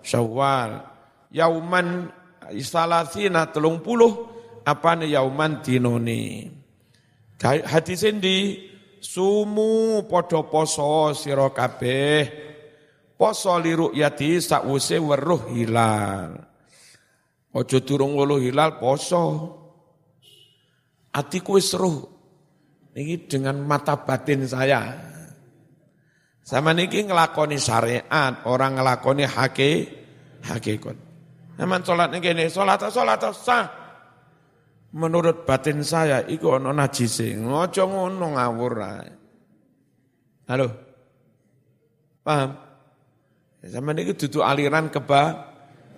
Syawal 0.00 0.70
yauman 1.34 2.06
salasina 2.62 3.50
telung 3.50 3.82
puluh 3.82 4.30
apa 4.62 4.94
nih 4.94 5.18
yauman 5.18 5.58
dinoni 5.64 6.46
hadis 7.42 8.06
ini 8.06 8.66
Sumu 9.06 10.02
podo 10.10 10.50
poso 10.50 11.14
sira 11.14 11.46
kabeh. 11.54 12.44
Poso 13.16 13.54
li 13.62 13.72
ru'yati 13.72 14.42
sakwise 14.42 14.98
weruh 14.98 15.54
hilal. 15.54 16.36
Ojo 17.54 17.78
durung 17.86 18.18
wolu 18.18 18.42
hilal 18.42 18.76
poso. 18.82 19.24
Atiku 21.14 21.56
wis. 21.56 21.72
Ini 22.96 23.28
dengan 23.30 23.62
mata 23.62 23.94
batin 24.02 24.44
saya. 24.44 25.14
Sama 26.46 26.70
niki 26.70 27.02
ngelakoni 27.02 27.58
syariat, 27.58 28.46
orang 28.46 28.78
ngelakoni 28.78 29.26
hake, 29.26 29.70
hakikat. 30.46 30.94
Naman 31.58 31.82
sholat 31.82 32.14
ini 32.14 32.22
gini, 32.22 32.46
sholat 32.46 32.86
sholat 32.86 33.18
sah. 33.34 33.66
Menurut 34.94 35.42
batin 35.42 35.82
saya, 35.82 36.22
iku 36.22 36.62
ono 36.62 36.70
najise, 36.70 37.34
ngojo 37.34 37.82
ngono 37.90 38.38
ngawur. 38.38 38.74
Halo? 40.46 40.68
Paham? 42.22 42.50
Sama 43.66 43.90
ini 43.98 44.14
duduk 44.14 44.46
aliran 44.46 44.86
keba, 44.86 45.50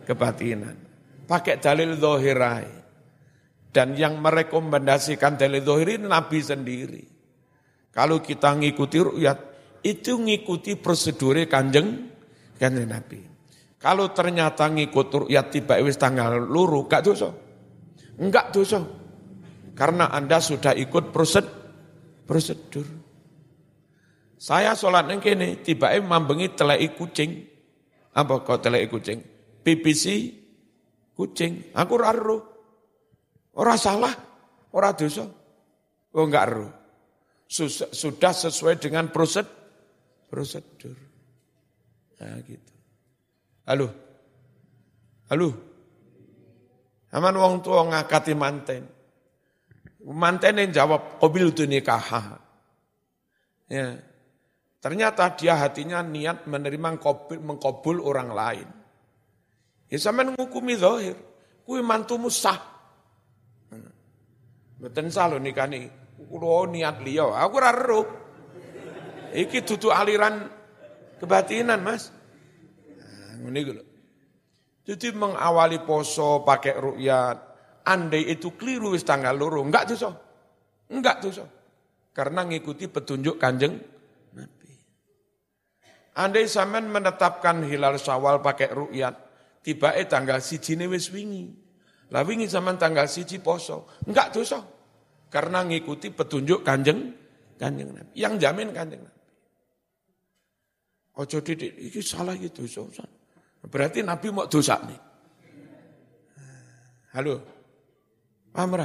kebatinan. 0.08 0.76
Pakai 1.28 1.60
dalil 1.60 2.00
dohirai. 2.00 2.80
Dan 3.68 3.92
yang 4.00 4.16
merekomendasikan 4.16 5.36
dalil 5.36 5.60
dohiri 5.60 6.00
Nabi 6.00 6.40
sendiri. 6.40 7.04
Kalau 7.92 8.24
kita 8.24 8.56
ngikuti 8.56 8.96
rukyat, 8.96 9.47
itu 9.82 10.18
ngikuti 10.18 10.78
prosedur 10.78 11.38
kanjeng, 11.46 12.10
kanjeng 12.58 12.86
Nabi. 12.88 13.18
Kalau 13.78 14.10
ternyata 14.10 14.66
ngikut 14.66 15.06
rukyat 15.26 15.54
tiba 15.54 15.78
wis 15.78 15.94
tanggal 15.94 16.42
luru, 16.42 16.90
gak 16.90 17.06
dosa. 17.06 17.30
Enggak 18.18 18.50
dosa. 18.50 18.82
Karena 19.78 20.10
Anda 20.10 20.42
sudah 20.42 20.74
ikut 20.74 21.14
prosedur. 21.14 21.54
prosedur. 22.26 22.84
Saya 24.38 24.74
sholat 24.74 25.06
yang 25.10 25.22
kini, 25.22 25.62
tiba 25.62 25.94
mambengi 26.02 26.54
telai 26.54 26.90
kucing. 26.94 27.46
Apa 28.14 28.42
kau 28.42 28.58
telai 28.58 28.90
kucing? 28.90 29.22
BBC 29.62 30.34
kucing. 31.14 31.70
Aku 31.74 31.94
raru. 31.98 32.38
Orang 33.58 33.78
salah, 33.78 34.14
orang 34.74 34.94
dosa. 34.94 35.26
Oh 36.14 36.26
enggak 36.26 36.46
ru. 36.50 36.66
Sudah 37.48 38.34
sesuai 38.34 38.78
dengan 38.82 39.10
prosedur. 39.10 39.57
Prosedur. 40.28 40.96
Nah 42.20 42.38
gitu. 42.44 42.72
Halo. 43.64 43.88
Halo. 45.32 45.48
Aman 47.12 47.34
wong 47.40 47.64
tua 47.64 47.88
ngakati 47.88 48.36
manten. 48.36 48.84
Manten 50.08 50.60
yang 50.60 50.72
jawab, 50.72 51.20
kobil 51.20 51.52
itu 51.52 51.64
nikah. 51.64 52.36
Ya. 53.68 54.00
Ternyata 54.78 55.34
dia 55.34 55.58
hatinya 55.58 56.00
niat 56.04 56.46
menerima 56.46 56.96
mengkobul, 56.96 57.36
mengkobul 57.42 57.96
orang 58.04 58.30
lain. 58.30 58.68
Ya 59.88 59.98
sama 59.98 60.24
ngukumi 60.28 60.76
zahir. 60.76 61.16
Kui 61.64 61.80
mantumu 61.84 62.32
sah. 62.32 62.56
Betul 64.78 65.10
salah 65.10 65.40
nikah 65.42 65.66
nih. 65.66 65.90
Kulo 66.28 66.68
niat 66.68 67.02
liya, 67.02 67.28
aku 67.40 67.56
raro. 67.58 68.00
Iki 69.34 69.64
tutu 69.64 69.92
aliran 69.92 70.48
kebatinan, 71.20 71.80
Mas. 71.82 72.10
Nah, 72.96 73.48
ini 73.48 73.60
gitu. 73.64 73.82
Jadi 74.88 75.08
mengawali 75.12 75.84
poso 75.84 76.40
pakai 76.46 76.80
rukyat, 76.80 77.36
andai 77.84 78.24
itu 78.32 78.56
keliru 78.56 78.96
wis 78.96 79.04
tanggal 79.04 79.36
loro, 79.36 79.60
enggak 79.60 79.92
so. 79.92 80.16
Enggak 80.88 81.20
so. 81.28 81.44
Karena 82.16 82.48
ngikuti 82.48 82.88
petunjuk 82.88 83.36
kanjeng 83.36 83.76
Andai 86.18 86.50
sampean 86.50 86.90
menetapkan 86.90 87.62
hilal 87.62 87.94
syawal 87.94 88.42
pakai 88.42 88.74
rukyat, 88.74 89.14
tiba 89.62 89.94
eh 89.94 90.02
tanggal 90.10 90.42
siji 90.42 90.74
wis 90.90 91.14
wingi. 91.14 91.46
Lah 92.10 92.26
wingi 92.26 92.50
sampean 92.50 92.74
tanggal 92.74 93.06
siji 93.06 93.38
poso. 93.38 93.86
Enggak 94.02 94.34
dosa. 94.34 94.58
Karena 95.30 95.62
ngikuti 95.62 96.10
petunjuk 96.10 96.66
kanjeng, 96.66 97.14
kanjeng 97.54 97.94
Nabi. 97.94 98.10
Yang 98.18 98.34
jamin 98.42 98.74
kanjeng 98.74 99.06
Nabi. 99.06 99.17
Ojo 101.18 101.42
didik, 101.42 101.74
ini 101.74 101.98
salah 101.98 102.38
gitu. 102.38 102.62
dosa. 102.62 103.02
Berarti 103.66 104.06
Nabi 104.06 104.30
mau 104.30 104.46
dosa 104.46 104.78
nih. 104.86 105.00
Halo. 107.18 107.34
Paham? 108.54 108.78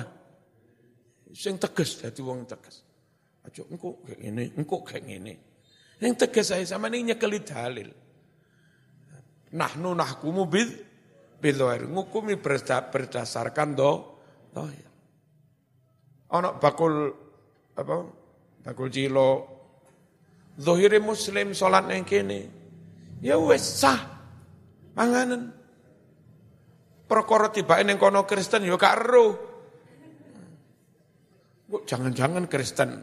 Sing 1.34 1.62
tegas 1.62 2.02
dadi 2.02 2.26
wong 2.26 2.50
tegas. 2.50 2.82
Aja 3.46 3.62
engko 3.70 4.02
kayak 4.02 4.20
ngene, 4.22 4.44
engko 4.58 4.82
kayak 4.82 5.04
ngene. 5.06 5.34
Yang 6.02 6.14
tegas 6.26 6.50
saya 6.50 6.66
sama 6.66 6.90
ini 6.90 7.14
nyekeli 7.14 7.40
dalil. 7.46 7.90
Nahnu 9.54 9.94
nahkumu 9.94 10.50
bil 10.50 10.70
bidohir. 11.38 11.86
Ngukumi 11.86 12.42
berdasarkan 12.42 13.78
do 13.78 13.92
dohir. 14.50 14.88
Ono 16.34 16.58
bakul 16.58 17.14
apa? 17.78 17.96
Bakul 18.66 18.90
cilo. 18.90 19.53
Dohiri 20.54 21.02
muslim 21.02 21.54
sholat 21.58 21.90
yang 21.90 22.06
kini. 22.06 22.46
Ya 23.24 23.40
wes 23.42 23.64
sah. 23.64 24.00
Panganan. 24.94 25.50
Perkara 27.10 27.50
tiba 27.50 27.82
yang 27.82 27.98
kono 27.98 28.26
Kristen 28.26 28.66
ya 28.66 28.78
gak 28.78 29.10
Jangan-jangan 31.74 32.46
Kristen 32.46 33.02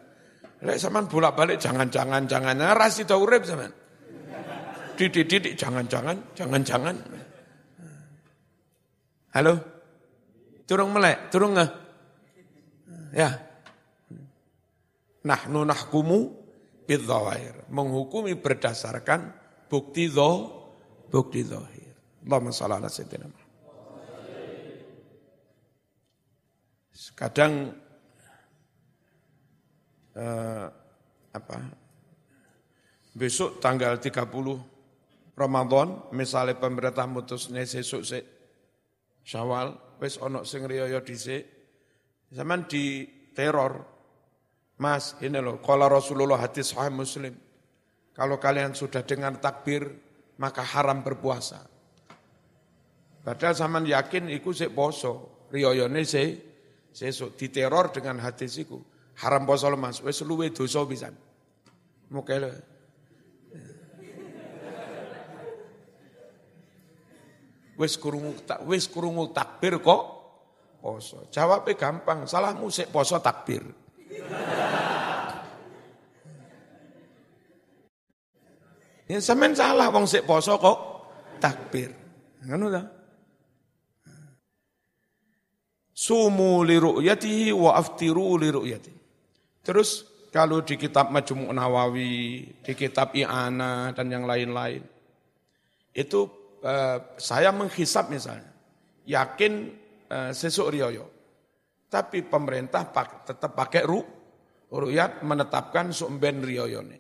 Lek 0.61 0.77
sampean 0.77 1.09
bolak-balik 1.09 1.57
jangan-jangan 1.57 2.29
jangan 2.29 2.61
ras 2.77 3.01
itu 3.01 3.17
urip 3.17 3.49
sampean. 3.49 3.73
Didik-didik 5.01 5.57
jangan-jangan 5.57 6.37
jangan-jangan. 6.37 6.97
Halo? 9.33 9.55
Turung 10.69 10.93
melek, 10.93 11.33
turung 11.33 11.57
nggak? 11.57 11.71
Ya. 13.17 13.41
Nahnu 15.25 15.65
nahkumu 15.65 16.40
bidzawair. 16.91 17.71
Menghukumi 17.71 18.35
berdasarkan 18.35 19.31
bukti 19.71 20.11
dho, 20.11 20.51
bukti 21.07 21.47
zahir. 21.47 21.95
Allahumma 22.27 22.51
shalli 22.51 22.75
ala 22.75 22.91
sayyidina 22.91 23.31
Kadang 27.15 27.53
eh, 30.17 30.67
apa 31.31 31.57
besok 33.13 33.61
tanggal 33.61 34.01
30 34.01 34.25
Ramadan 35.37 36.13
misalnya 36.17 36.57
pemerintah 36.57 37.05
mutusnya 37.05 37.65
sesuk 37.65 38.03
se 38.05 38.19
Syawal 39.21 40.01
wis 40.01 40.17
ono 40.17 40.49
sing 40.49 40.65
riyo 40.65 41.05
dhisik 41.05 41.45
zaman 42.33 42.65
di 42.65 43.05
teror 43.37 44.00
Mas, 44.81 45.13
ini 45.21 45.37
loh, 45.45 45.61
kalau 45.61 45.93
Rasulullah 45.93 46.41
hadis 46.41 46.73
sahih 46.73 46.89
Muslim, 46.89 47.37
kalau 48.17 48.41
kalian 48.41 48.73
sudah 48.73 49.05
dengar 49.05 49.37
takbir, 49.37 49.85
maka 50.41 50.65
haram 50.65 51.05
berpuasa. 51.05 51.61
Padahal 53.21 53.53
zaman 53.53 53.85
yakin 53.85 54.33
iku 54.33 54.57
sik 54.57 54.73
poso, 54.73 55.45
riyoyone 55.53 56.01
se 56.09 56.25
sesuk 56.97 57.37
diteror 57.37 57.93
dengan 57.93 58.25
hadis 58.25 58.57
iku. 58.57 58.81
Haram 59.21 59.45
poso 59.45 59.69
Mas, 59.77 60.01
wis 60.01 60.25
luwe 60.25 60.49
dosa 60.49 60.81
pisan. 60.89 61.13
Mukel. 62.09 62.49
Wis 67.77 67.97
kurungu 68.01 68.33
wis 68.65 68.89
kurungu 68.89 69.29
takbir 69.37 69.77
kok 69.85 70.03
poso. 70.81 71.29
Jawabnya 71.29 71.77
gampang, 71.77 72.25
salahmu 72.25 72.73
sik 72.73 72.89
poso 72.89 73.21
takbir. 73.21 73.80
Ya 79.11 79.19
semen 79.19 79.59
salah 79.59 79.91
wong 79.91 80.07
sik 80.07 80.23
poso 80.23 80.55
kok 80.55 80.79
takbir. 81.43 81.91
Ngono 82.47 82.67
ta? 82.71 82.83
Sumu 85.91 86.63
li 86.63 86.79
ru'yatihi 86.79 87.51
wa 87.51 87.75
aftiru 87.75 88.39
li 88.39 88.49
ru'yatihi. 88.55 89.01
Terus 89.67 90.07
kalau 90.31 90.63
di 90.63 90.79
kitab 90.79 91.11
Majmu' 91.11 91.51
Nawawi, 91.51 92.47
di 92.63 92.73
kitab 92.79 93.11
I'ana 93.19 93.91
dan 93.91 94.07
yang 94.15 94.25
lain-lain, 94.31 94.81
itu 95.91 96.21
eh, 96.63 97.19
saya 97.19 97.51
menghisap 97.51 98.09
misalnya, 98.15 98.55
yakin 99.11 99.75
eh, 100.07 100.31
sesuk 100.31 100.71
riyoyo. 100.71 101.11
Tapi 101.91 102.23
pemerintah 102.23 102.87
pak, 102.87 103.27
tetap 103.27 103.59
pakai 103.59 103.83
ru, 103.83 103.99
ruyat 104.71 105.27
menetapkan 105.27 105.91
sumben 105.91 106.43
riyoyone. 106.43 106.99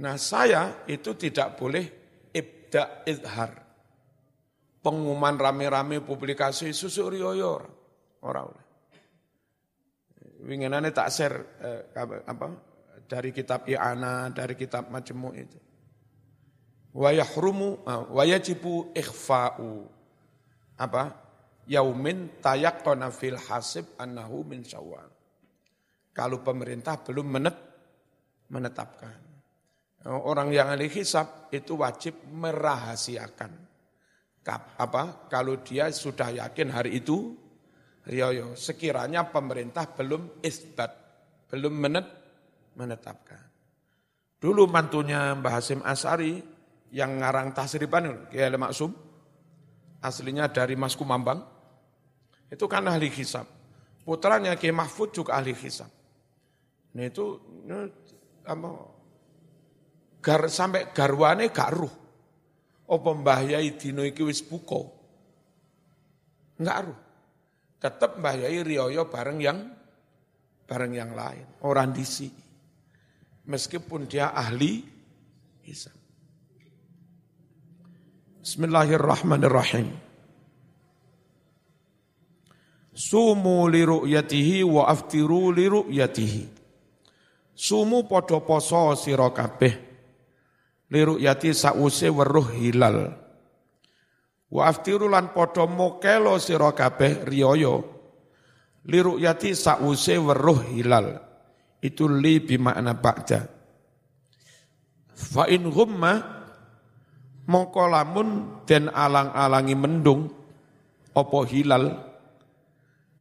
Nah 0.00 0.14
saya 0.16 0.86
itu 0.86 1.18
tidak 1.18 1.58
boleh 1.58 1.84
ibda 2.30 3.04
idhar. 3.06 3.52
Pengumuman 4.80 5.36
rame-rame 5.36 6.00
publikasi 6.00 6.72
susu 6.72 7.12
riyoyo. 7.12 7.60
Orang 8.24 8.48
winginane 10.44 10.92
tak 10.92 11.08
share 11.12 11.36
eh, 11.60 11.82
apa 12.24 12.46
dari 13.04 13.34
kitab 13.34 13.68
I'ana, 13.68 14.30
dari 14.32 14.54
kitab 14.56 14.88
Majmu 14.88 15.30
itu. 15.36 15.58
Wa 16.96 17.10
yahrumu 17.14 17.84
ah, 17.86 18.06
wa 18.08 18.22
yajibu 18.24 18.94
ikhfa'u 18.94 19.86
apa? 20.80 21.28
yaumin 21.70 22.42
tayaqqana 22.42 23.14
fil 23.14 23.38
hasib 23.38 23.86
annahu 23.94 24.42
min 24.42 24.66
syawal. 24.66 25.06
Kalau 26.20 26.44
pemerintah 26.44 27.00
belum 27.00 27.32
menet, 27.32 27.56
menetapkan. 28.52 29.16
Orang 30.04 30.52
yang 30.52 30.68
ahli 30.68 30.92
hisab 30.92 31.48
itu 31.48 31.80
wajib 31.80 32.28
merahasiakan. 32.28 33.48
Apa? 34.76 35.32
Kalau 35.32 35.64
dia 35.64 35.88
sudah 35.88 36.28
yakin 36.44 36.68
hari 36.76 37.00
itu, 37.00 37.32
riyo 38.04 38.52
sekiranya 38.52 39.32
pemerintah 39.32 39.88
belum 39.96 40.44
isbat, 40.44 40.92
belum 41.48 41.88
menet, 41.88 42.04
menetapkan. 42.76 43.40
Dulu 44.36 44.68
mantunya 44.68 45.32
Mbah 45.32 45.56
Hasim 45.56 45.80
Asari 45.80 46.36
yang 46.92 47.16
ngarang 47.16 47.56
tasriban, 47.56 48.28
Kiai 48.28 48.52
Maksum, 48.60 48.92
aslinya 50.04 50.52
dari 50.52 50.76
Mas 50.76 50.92
Kumambang, 51.00 51.40
itu 52.52 52.68
kan 52.68 52.84
ahli 52.92 53.08
hisab. 53.08 53.48
Putranya 54.04 54.52
Kiai 54.60 54.76
Mahfud 54.76 55.16
juga 55.16 55.40
ahli 55.40 55.56
hisab. 55.56 55.99
Nah 56.90 57.04
itu 57.06 57.24
ini, 57.66 57.86
apa, 58.50 58.70
gar, 60.18 60.42
sampai 60.50 60.90
garwane 60.90 61.54
gak 61.54 61.70
ruh. 61.70 61.94
Apa 62.90 63.10
Mbah 63.14 63.40
Yai 63.54 63.78
dino 63.78 64.02
iki 64.02 64.26
wis 64.26 64.42
buka. 64.42 64.82
Enggak 66.58 66.78
ruh. 66.90 66.98
Tetap 67.78 68.18
Mbah 68.18 68.34
Yai 68.42 68.66
riyoyo 68.66 69.06
bareng 69.06 69.38
yang 69.38 69.58
bareng 70.66 70.92
yang 70.94 71.14
lain, 71.14 71.62
orang 71.66 71.94
disi. 71.94 72.30
Meskipun 73.46 74.06
dia 74.10 74.34
ahli 74.34 74.82
hisab. 75.66 75.94
Bismillahirrahmanirrahim. 78.42 79.90
Sumu 82.94 83.66
li 83.70 83.82
ru'yatihi 83.86 84.66
wa 84.66 84.90
aftiru 84.90 85.54
li. 85.54 85.66
Sumu 87.60 88.08
podo 88.08 88.40
poso 88.40 88.96
sira 88.96 89.28
kabeh 89.36 89.74
li 90.88 91.00
ru'yati 91.04 91.52
sause 91.52 92.08
weruh 92.08 92.48
hilal. 92.56 93.12
Wa 94.48 94.62
aftiru 94.64 95.12
lan 95.12 95.36
podo 95.36 95.68
mokelo 95.68 96.40
sira 96.40 96.72
kabeh 96.72 97.28
riyaya 97.28 98.00
liru'yati 98.88 99.52
sa'use 99.52 100.16
weruh 100.16 100.72
hilal. 100.72 101.20
Itu 101.84 102.08
li 102.08 102.40
bimakna 102.40 102.96
ba'da. 102.96 103.40
Fa 105.12 105.44
in 105.52 105.68
ghumma 105.68 106.12
mongko 107.44 107.84
lamun 107.92 108.28
den 108.64 108.88
alang-alangi 108.88 109.76
mendung 109.76 110.32
apa 111.12 111.38
hilal 111.44 111.84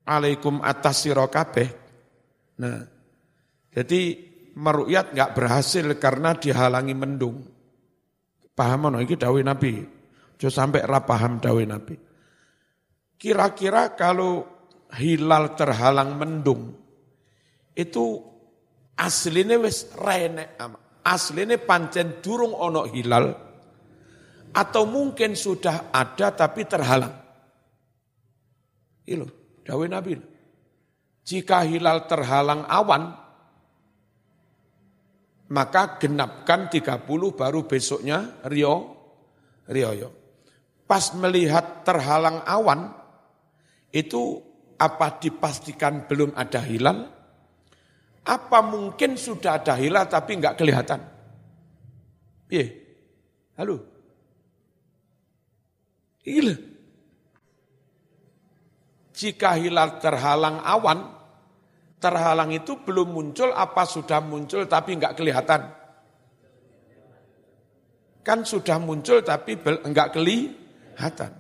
alaikum 0.08 0.64
atas 0.64 1.04
sira 1.04 1.28
kabeh. 1.28 1.68
Nah, 2.60 2.84
jadi 3.72 4.29
meru'yat 4.60 5.16
enggak 5.16 5.32
berhasil 5.32 5.88
karena 5.96 6.36
dihalangi 6.36 6.92
mendung. 6.92 7.48
Paham 8.52 8.92
ono 8.92 9.00
iki 9.00 9.16
dawuh 9.16 9.40
Nabi. 9.40 9.80
Jo 10.36 10.52
sampai 10.52 10.84
ra 10.84 11.00
paham 11.08 11.40
dawuh 11.40 11.64
Nabi. 11.64 11.96
Kira-kira 13.20 13.96
kalau 13.96 14.44
hilal 14.96 15.56
terhalang 15.56 16.16
mendung, 16.16 16.72
itu 17.76 18.24
aslinya 18.96 19.60
wis 19.60 19.92
rene, 19.96 20.56
aslinya 21.04 21.60
pancen 21.60 22.24
durung 22.24 22.56
ono 22.56 22.88
hilal, 22.88 23.28
atau 24.56 24.84
mungkin 24.88 25.36
sudah 25.36 25.92
ada 25.92 26.32
tapi 26.32 26.64
terhalang. 26.64 27.16
Itu, 29.04 29.28
dawe 29.68 29.86
Nabi. 29.92 30.16
Jika 31.28 31.68
hilal 31.68 32.08
terhalang 32.08 32.64
awan, 32.66 33.14
maka 35.50 35.98
genapkan 35.98 36.70
30 36.70 37.10
baru 37.34 37.66
besoknya 37.66 38.42
Rio, 38.46 38.76
Rioyo. 39.66 40.10
Pas 40.86 41.14
melihat 41.18 41.86
terhalang 41.86 42.42
awan, 42.46 42.94
itu 43.90 44.42
apa 44.78 45.18
dipastikan 45.18 46.06
belum 46.06 46.34
ada 46.38 46.62
hilal? 46.62 46.98
Apa 48.30 48.62
mungkin 48.62 49.18
sudah 49.18 49.62
ada 49.62 49.74
hilal 49.78 50.06
tapi 50.06 50.38
enggak 50.38 50.58
kelihatan? 50.58 51.02
Iya. 52.50 52.68
Halo. 53.58 53.76
Gila. 56.26 56.56
Jika 59.18 59.60
hilal 59.60 60.00
terhalang 60.00 60.64
awan, 60.64 61.19
terhalang 62.00 62.56
itu 62.56 62.80
belum 62.80 63.12
muncul, 63.12 63.52
apa 63.52 63.84
sudah 63.84 64.24
muncul 64.24 64.66
tapi 64.66 64.96
enggak 64.96 65.20
kelihatan? 65.20 65.62
Kan 68.24 68.48
sudah 68.48 68.80
muncul 68.80 69.20
tapi 69.22 69.60
enggak 69.60 70.16
kelihatan. 70.16 71.32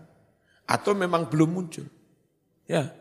Atau 0.70 0.94
memang 0.94 1.32
belum 1.32 1.50
muncul. 1.50 1.88
Ya. 2.70 2.94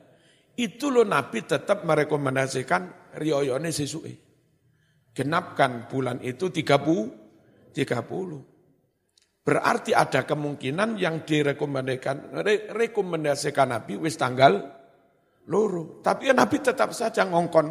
Itu 0.58 0.90
loh 0.90 1.06
Nabi 1.06 1.46
tetap 1.46 1.86
merekomendasikan 1.86 3.14
rioyone 3.18 3.70
sesuai. 3.70 4.14
Genapkan 5.14 5.86
bulan 5.86 6.18
itu 6.22 6.50
30, 6.50 7.74
30. 7.74 9.46
Berarti 9.46 9.96
ada 9.96 10.28
kemungkinan 10.28 11.00
yang 11.00 11.24
direkomendasikan 11.24 12.36
rekomendasikan 12.74 13.72
Nabi 13.72 13.96
wis 13.96 14.20
tanggal 14.20 14.77
loro. 15.48 16.04
Tapi 16.04 16.30
ya 16.30 16.34
Nabi 16.36 16.60
tetap 16.60 16.92
saja 16.92 17.24
ngongkon 17.24 17.66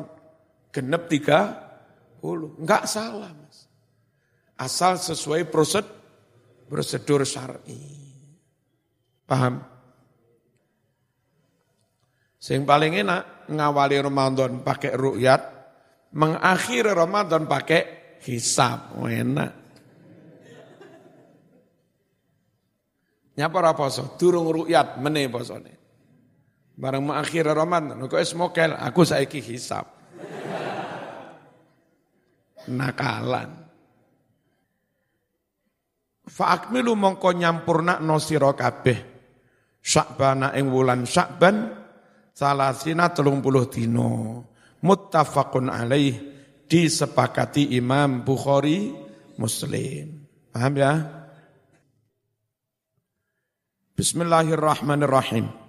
genep 0.73 1.07
30. 1.07 2.59
Enggak 2.59 2.89
salah 2.89 3.31
mas. 3.31 3.69
Asal 4.57 4.97
sesuai 4.97 5.47
prosedur, 5.53 5.93
prosedur 6.65 7.21
syar'i. 7.21 7.77
Paham? 9.29 9.61
Sing 12.41 12.65
paling 12.65 12.97
enak 13.05 13.51
ngawali 13.53 13.97
Ramadan 14.01 14.65
pakai 14.65 14.97
rukyat, 14.97 15.41
mengakhiri 16.17 16.89
Ramadan 16.89 17.45
pakai 17.45 17.81
hisab. 18.25 18.97
Oh, 18.97 19.05
enak. 19.05 19.51
Nyapa 23.37 23.55
ora 23.61 23.73
poso, 23.77 24.17
durung 24.17 24.49
rukyat 24.49 24.97
meneh 24.97 25.29
posone. 25.29 25.76
Bareng 26.77 27.09
mengakhiri 27.09 27.49
Ramadan, 27.49 28.05
kok 28.05 28.21
es 28.21 28.37
mokel, 28.37 28.69
aku 28.69 29.01
saiki 29.01 29.41
hisab. 29.41 29.89
Nakalan. 32.69 33.65
Fa'akmilu 36.27 36.93
mongko 36.93 37.33
nyampurna 37.33 37.97
no 37.97 38.21
sira 38.21 38.53
kabeh. 38.53 38.99
Syakbana 39.81 40.53
ing 40.53 40.69
wulan 40.69 41.07
Syakban 41.07 41.71
salasina 42.35 43.09
telung 43.15 43.39
puluh 43.39 43.71
dino 43.71 44.43
muttafaqun 44.83 45.71
alaih 45.71 46.13
disepakati 46.67 47.73
Imam 47.73 48.27
Bukhari 48.27 48.91
Muslim. 49.39 50.27
Paham 50.51 50.73
ya? 50.75 50.93
Bismillahirrahmanirrahim. 53.95 55.66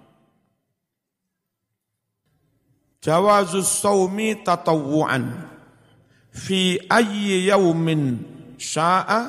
Jawazus 2.99 3.79
saumi 3.79 4.43
tatawuan 4.43 5.47
fi 6.35 6.75
ayyi 6.91 7.47
yaumin 7.47 8.19
sya'a 8.59 9.19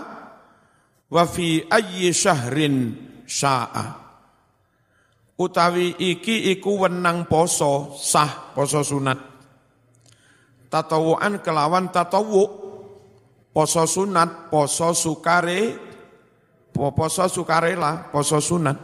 wa 1.07 1.23
fi 1.23 1.63
ayyi 1.71 2.11
syahrin 2.11 2.99
sya'a. 3.31 4.11
Utawi 5.39 5.97
iki 6.03 6.51
iku 6.51 6.83
wenang 6.83 7.31
poso 7.31 7.95
sah 7.95 8.51
poso 8.59 8.83
sunat. 8.83 9.17
Tatawuan 10.67 11.39
kelawan 11.39 11.95
tatawu 11.95 12.43
poso 13.55 13.87
sunat 13.87 14.51
poso 14.51 14.91
sukare 14.99 15.79
poso 16.75 17.25
sukarela 17.31 18.11
poso 18.11 18.43
sunat. 18.43 18.77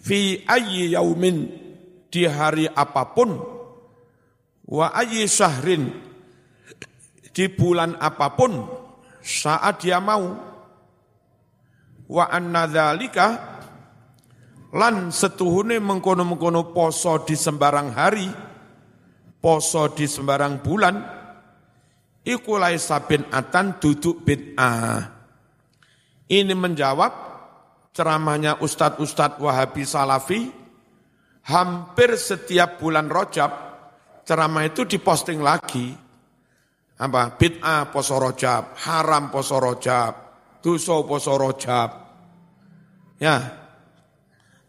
Fi 0.00 0.40
ayyi 0.48 0.96
yaumin 0.96 1.52
di 2.08 2.24
hari 2.24 2.64
apa 2.64 3.12
pun 3.12 3.53
wa 4.68 4.92
ayyi 4.92 5.28
syahrin 5.28 5.92
di 7.34 7.44
bulan 7.50 7.98
apa 8.00 8.32
pun 8.32 8.64
saat 9.20 9.82
dia 9.84 9.98
mau 10.00 10.36
wa 12.08 12.24
anna 12.28 12.68
dzalika 12.68 13.54
lan 14.74 15.14
setuhune 15.14 15.78
mengkono-mengkono 15.78 16.74
poso 16.74 17.22
di 17.22 17.38
sembarang 17.38 17.94
hari, 17.94 18.26
poso 19.38 19.86
di 19.94 20.02
sembarang 20.02 20.58
bulan, 20.58 20.94
iku 22.26 22.58
sabin 22.74 23.22
atan 23.30 23.78
duduk 23.78 24.26
bid'ah. 24.26 25.14
Ini 26.26 26.54
menjawab 26.58 27.12
ceramahnya 27.94 28.58
Ustadz-Ustadz 28.58 29.38
Wahabi 29.38 29.86
Salafi, 29.86 30.50
hampir 31.46 32.18
setiap 32.18 32.82
bulan 32.82 33.06
Rojab 33.06 33.63
ceramah 34.24 34.64
itu 34.66 34.88
diposting 34.88 35.44
lagi. 35.44 35.92
Apa? 36.98 37.36
Bid'ah 37.36 37.92
poso 37.92 38.16
Rojab, 38.16 38.74
haram 38.88 39.28
poso 39.28 39.60
Rojab, 39.60 40.12
dosa 40.64 40.96
poso 41.04 41.32
Rojab. 41.36 41.90
Ya. 43.20 43.36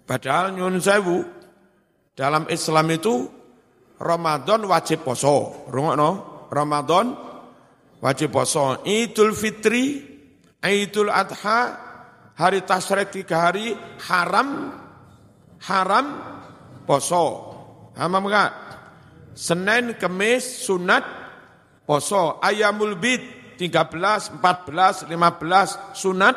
Padahal 0.06 0.53
nyun 0.53 0.78
sewu 0.78 1.26
dalam 2.14 2.45
Islam 2.53 2.88
itu 2.93 3.26
Ramadan 3.97 4.68
wajib 4.70 5.01
poso. 5.01 5.66
Rungokno, 5.72 6.45
Ramadan 6.53 7.16
wajib 8.03 8.30
poso. 8.36 8.86
Idul 8.86 9.34
Fitri, 9.34 10.01
Idul 10.62 11.10
Adha, 11.10 11.60
hari 12.38 12.62
tasrek 12.66 13.14
tiga 13.14 13.49
hari 13.49 13.74
haram, 14.06 14.74
haram 15.66 16.06
poso. 16.86 17.56
Paham 17.95 18.28
enggak? 18.28 18.64
Senin, 19.36 19.99
Kemis, 19.99 20.63
sunat, 20.63 21.03
poso. 21.83 22.39
Ayamul 22.39 22.95
bid, 22.95 23.19
13, 23.59 24.39
14, 24.39 25.11
15, 25.11 25.91
sunat, 25.91 26.36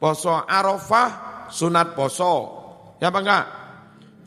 poso. 0.00 0.32
Arafah, 0.32 1.44
sunat 1.52 1.92
poso. 1.92 2.32
Ya 2.96 3.12
apa 3.12 3.20
enggak? 3.20 3.44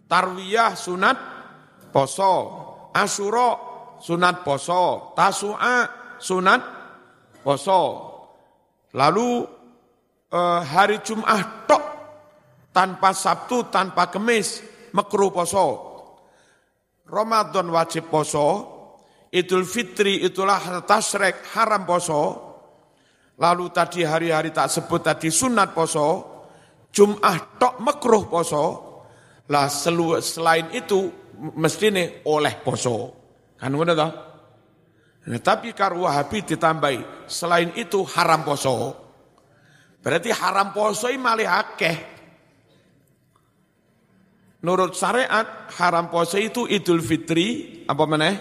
Tarwiyah, 0.05 0.77
sunat, 0.77 1.17
poso. 1.89 2.33
Asyura, 2.93 3.49
sunat 3.97 4.45
poso. 4.45 5.17
Tasu'a, 5.17 5.89
sunat 6.21 6.61
poso. 7.41 7.81
Lalu 8.93 9.41
eh, 10.29 10.61
hari 10.61 11.01
Jumat 11.01 11.65
tok 11.65 11.83
tanpa 12.69 13.09
Sabtu, 13.09 13.73
tanpa 13.73 14.13
Kemis, 14.13 14.61
mekruh 14.93 15.33
poso. 15.33 15.86
Ramadan 17.07 17.71
wajib 17.71 18.11
poso, 18.11 18.47
Idul 19.31 19.63
Fitri 19.63 20.23
itulah 20.23 20.83
tasrek 20.83 21.47
haram 21.55 21.83
poso. 21.87 22.21
Lalu 23.37 23.69
tadi 23.69 24.01
hari-hari 24.01 24.49
tak 24.49 24.67
sebut 24.67 25.03
tadi 25.03 25.29
sunat 25.29 25.71
poso, 25.71 26.37
Jum'ah 26.89 27.59
tok 27.61 27.77
mekruh 27.83 28.25
poso. 28.25 28.65
Lah 29.47 29.69
selain 29.69 30.73
itu 30.73 31.07
mesti 31.55 31.87
nih 31.93 32.07
oleh 32.27 32.57
poso. 32.59 33.13
Kan 33.55 33.71
ngono 33.77 33.93
toh? 33.93 34.11
Nah, 35.27 35.41
tapi 35.43 35.75
karo 35.75 36.07
Wahabi 36.07 36.43
ditambahi 36.43 37.27
selain 37.27 37.75
itu 37.77 38.01
haram 38.15 38.41
poso. 38.47 38.95
Berarti 40.01 40.31
haram 40.31 40.71
poso 40.71 41.11
ini 41.11 41.19
malih 41.19 41.47
akeh. 41.47 42.16
Nurut 44.67 44.99
syariat 44.99 45.71
haram 45.79 46.11
puasa 46.11 46.35
itu 46.43 46.67
Idul 46.67 46.99
Fitri 46.99 47.79
apa 47.87 48.03
meneh? 48.03 48.35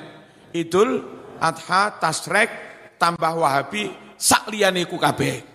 Idul 0.50 0.98
Adha, 1.38 2.02
Tasrek, 2.02 2.50
tambah 2.98 3.30
Wahabi 3.38 3.86
sak 4.18 4.50
liyane 4.50 4.90
iku 4.90 4.98
kabeh. 4.98 5.46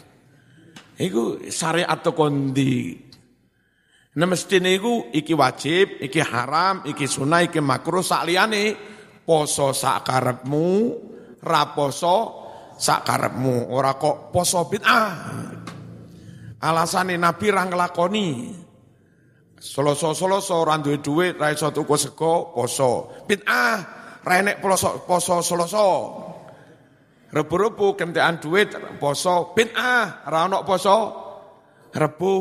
Iku 0.95 1.43
syariat 1.51 1.99
kondi. 2.15 2.95
Nah 4.15 4.27
mestine 4.31 4.79
iki 5.11 5.35
wajib, 5.35 5.99
iki 5.99 6.23
haram, 6.23 6.87
iki 6.87 7.03
sunah, 7.03 7.43
iki 7.43 7.59
makruh 7.59 7.99
sak 7.99 8.23
poso 9.27 9.75
sak 9.75 10.07
karepmu, 10.07 10.71
ra 11.43 11.75
poso 11.75 12.17
sak 12.79 13.03
ora 13.75 13.99
kok 13.99 14.31
poso 14.31 14.71
bid'ah. 14.71 15.11
Alasane 16.63 17.19
Nabi 17.19 17.47
ra 17.51 17.67
nglakoni. 17.67 18.29
Soloso-soloso 19.61 20.57
ora 20.57 20.81
duwe 20.81 20.97
dhuwit, 20.97 21.37
ra 21.37 21.53
iso 21.53 21.69
tuku 21.69 21.93
sego, 21.93 22.49
poso. 22.49 23.13
Bid'ah, 23.29 23.77
ra 24.25 24.33
enek 24.41 24.57
poso 24.57 25.05
poso 25.05 25.37
soloso. 25.45 25.85
Rebu-rebu 27.29 27.93
kentekan 27.93 28.41
duit 28.41 28.73
poso, 28.97 29.53
bid'ah, 29.53 30.25
ra 30.25 30.49
ono 30.49 30.65
poso 30.65 30.97
rebu. 31.93 32.33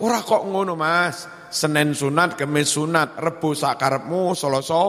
Ora 0.00 0.24
kok 0.24 0.48
ngono, 0.48 0.72
Mas. 0.72 1.28
Senin 1.52 1.92
sunat, 1.92 2.36
Kemis 2.36 2.72
sunat, 2.72 3.20
rebu 3.20 3.52
sakarepmu, 3.52 4.32
soloso 4.32 4.84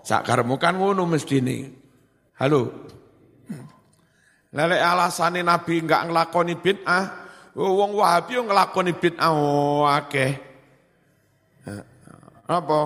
sakarepmu 0.00 0.56
kan 0.56 0.80
ngono 0.80 1.04
mestine. 1.04 1.76
Halo. 2.40 2.88
Lele 4.56 4.80
alasane 4.80 5.44
Nabi 5.44 5.84
enggak 5.84 6.08
nglakoni 6.08 6.56
bid'ah, 6.56 7.04
wong 7.52 7.92
Wahabi 7.92 8.40
yo 8.40 8.48
nglakoni 8.48 8.92
bid'ah 8.96 9.28
oh 9.36 9.84
akeh. 9.84 10.45
Apa? 12.46 12.80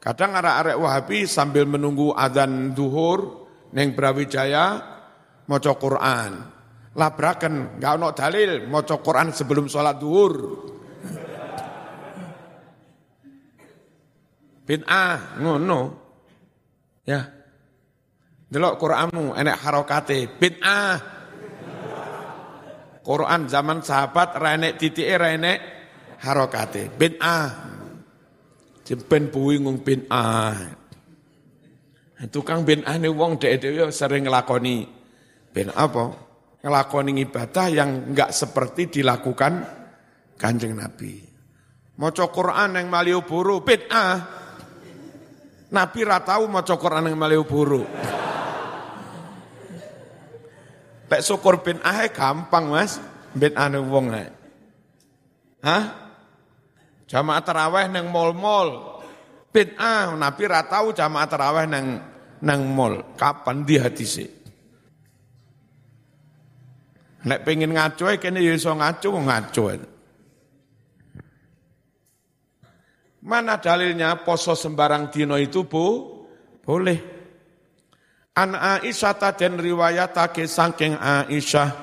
Kadang 0.00 0.32
arek-arek 0.32 0.76
Wahabi 0.80 1.28
sambil 1.28 1.68
menunggu 1.68 2.16
adzan 2.16 2.72
duhur 2.72 3.48
neng 3.76 3.92
Brawijaya 3.92 4.80
maca 5.44 5.72
Quran. 5.76 6.32
Labraken, 6.90 7.78
enggak 7.78 7.92
ono 8.00 8.08
dalil 8.16 8.66
maca 8.66 8.98
Quran 8.98 9.30
sebelum 9.30 9.68
sholat 9.68 10.00
duhur. 10.00 10.34
Bid'ah 14.66 15.38
ngono. 15.38 15.80
Ya. 17.04 17.26
Delok 18.50 18.82
Quranmu 18.82 19.38
enek 19.38 19.56
harokate 19.62 20.26
bid'ah. 20.26 20.98
Quran 23.00 23.46
zaman 23.46 23.82
sahabat 23.82 24.34
ra 24.34 24.58
enek 24.58 24.74
titike 24.78 25.14
ra 25.14 25.30
enek 25.30 25.58
harokate 26.24 26.90
bid'ah. 26.90 27.69
Jempen 28.90 29.30
buing 29.30 29.70
bin 29.86 30.02
ah. 30.10 30.58
Tukang 32.26 32.66
bin 32.66 32.82
ah 32.82 32.98
nih 32.98 33.06
wong 33.06 33.38
dek 33.38 33.62
dek 33.62 33.94
sering 33.94 34.26
ngelakoni 34.26 34.82
bin 35.54 35.70
apa? 35.70 36.10
Ngelakoni 36.58 37.22
ibadah 37.22 37.70
yang 37.70 38.10
enggak 38.10 38.34
seperti 38.34 38.98
dilakukan 38.98 39.62
kanjeng 40.34 40.74
Nabi. 40.74 41.22
Maca 42.02 42.26
Quran 42.34 42.82
yang 42.82 42.90
Malioboro 42.90 43.62
ah. 43.94 44.18
Nabi 45.70 46.00
ratau 46.02 46.50
maca 46.50 46.74
Quran 46.74 47.14
yang 47.14 47.14
Malioboro. 47.14 47.86
Lek 51.06 51.22
syukur 51.22 51.62
bin 51.62 51.78
ah 51.86 52.10
gampang 52.10 52.74
mas, 52.74 52.98
bin 53.38 53.54
ah 53.54 53.70
wong 53.70 54.10
Hah? 55.62 55.99
Jamaah 57.10 57.42
taraweh 57.42 57.90
neng 57.90 58.06
mall-mall. 58.14 59.02
Bid'ah, 59.50 60.14
Nabi 60.14 60.46
ratau 60.46 60.94
jamaah 60.94 61.26
taraweh 61.26 61.66
neng 61.66 61.98
neng 62.38 62.60
mall. 62.70 63.18
Kapan 63.18 63.66
di 63.66 63.82
sih? 64.06 64.30
Nek 67.26 67.42
pengen 67.42 67.74
ngaco 67.74 68.14
kene 68.14 68.38
ya 68.38 68.54
iso 68.54 68.70
ngaco 68.70 69.10
ngaco. 69.26 69.64
Mana 73.26 73.58
dalilnya 73.58 74.22
poso 74.22 74.54
sembarang 74.54 75.10
dino 75.10 75.34
itu 75.34 75.66
bu? 75.66 75.86
Boleh. 76.62 77.18
An 78.38 78.54
Aisyah 78.54 79.34
dan 79.34 79.58
riwayatake 79.58 80.46
saking 80.46 80.94
Aisyah 80.94 81.74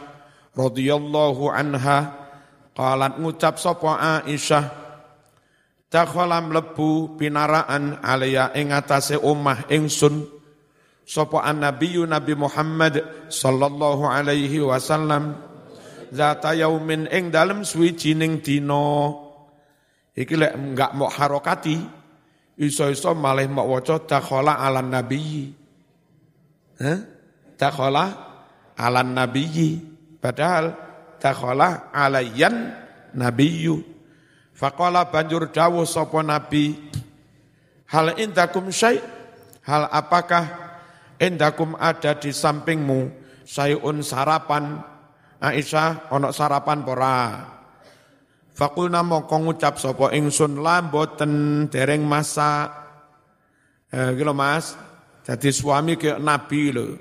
radhiyallahu 0.56 1.52
anha 1.52 2.16
qalat 2.74 3.20
ngucap 3.20 3.62
sapa 3.62 4.24
Aisyah 4.24 4.87
Dakhala 5.88 6.44
mlebu 6.44 7.16
pinaraan 7.16 8.04
alaya 8.04 8.52
ing 8.52 8.76
atase 8.76 9.16
omah 9.16 9.72
ingsun. 9.72 10.28
Sapa 11.08 11.48
annabiyyu 11.48 12.04
Nabi 12.04 12.36
Muhammad 12.36 13.00
sallallahu 13.32 14.04
alaihi 14.04 14.60
wasallam. 14.60 15.40
Zata 16.12 16.52
yaumin 16.52 17.08
ing 17.08 17.32
dalem 17.32 17.64
suwijining 17.64 18.44
dina. 18.44 19.16
Iki 20.12 20.36
lek 20.36 20.54
enggak 20.60 20.92
mau 20.92 21.08
harokati 21.08 21.80
iso-iso 22.60 23.16
malih 23.16 23.48
mau 23.48 23.72
waca 23.72 24.04
dakhala 24.04 24.60
ala 24.60 24.84
nabiyyi. 24.84 25.56
Hah? 26.84 27.00
Dakhala 27.56 28.06
ala 28.76 29.08
nabiyyi. 29.08 29.80
Padahal 30.20 30.76
dakhala 31.24 31.96
alayyan 31.96 32.76
nabiyyu 33.16 33.97
Faqala 34.58 35.06
banjur 35.06 35.54
dawuh 35.54 35.86
sapa 35.86 36.26
Nabi, 36.26 36.74
hal 37.94 38.18
indakum 38.18 38.74
syai' 38.74 38.98
hal 39.62 39.86
apakah 39.94 40.50
indakum 41.22 41.78
ada 41.78 42.18
di 42.18 42.34
sampingmu? 42.34 43.14
Sayun 43.46 44.02
sarapan. 44.02 44.82
Aisyah 45.38 46.10
ono 46.10 46.34
sarapan 46.34 46.82
pora 46.82 47.46
Fakulna 48.58 49.06
mongko 49.06 49.38
ngucap 49.38 49.78
sapa 49.78 50.10
ingsun 50.18 50.66
la 50.66 50.82
mboten 50.82 51.70
dereng 51.70 52.02
masak. 52.02 52.74
Eh 53.94 54.18
gitu 54.18 54.34
Mas. 54.34 54.74
Jadi 55.22 55.54
suami 55.54 55.94
ke 55.94 56.18
Nabi 56.18 56.74
lho. 56.74 56.98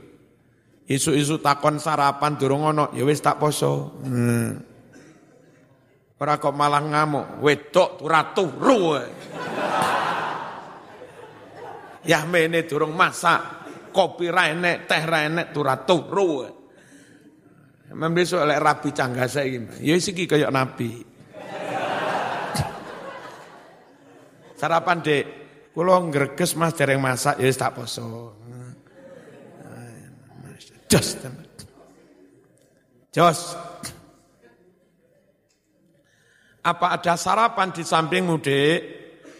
Isu-isu 0.85 1.41
takon 1.41 1.81
sarapan 1.81 2.37
durung 2.37 2.69
ono 2.69 2.93
ya 2.93 3.09
wis 3.09 3.25
tak 3.25 3.41
poso. 3.41 3.97
Hmm. 4.05 4.76
Ora 6.17 6.41
kok 6.41 6.57
malah 6.57 6.81
ngamuk, 6.81 7.45
wedok 7.45 8.01
ora 8.01 8.33
turu. 8.33 8.97
Ya 12.07 12.25
mene 12.25 12.65
durung 12.65 12.97
masak, 12.97 13.69
kopi 13.93 14.33
ra 14.33 14.49
enek, 14.49 14.89
teh 14.89 15.03
ra 15.05 15.29
enek, 15.29 15.53
turu 15.53 15.77
turu. 15.85 16.33
Membesok 17.93 18.43
lek 18.49 18.63
rabi 18.63 18.89
canggasa 18.91 19.45
iki. 19.45 19.85
Ya 19.85 19.95
kaya 20.27 20.49
nabi. 20.51 21.17
Sarapan 24.57 25.05
Dek. 25.05 25.25
Kula 25.77 26.01
ngreges 26.01 26.57
Mas 26.57 26.73
dereng 26.73 27.05
masak 27.05 27.37
ya 27.37 27.53
tak 27.53 27.77
poso. 27.77 28.33
Jos 30.89 31.09
teman. 31.21 31.45
Jos. 33.13 33.41
Apa 36.67 36.99
ada 36.99 37.15
sarapan 37.15 37.71
di 37.71 37.87
sampingmu, 37.87 38.43
Dek? 38.43 38.79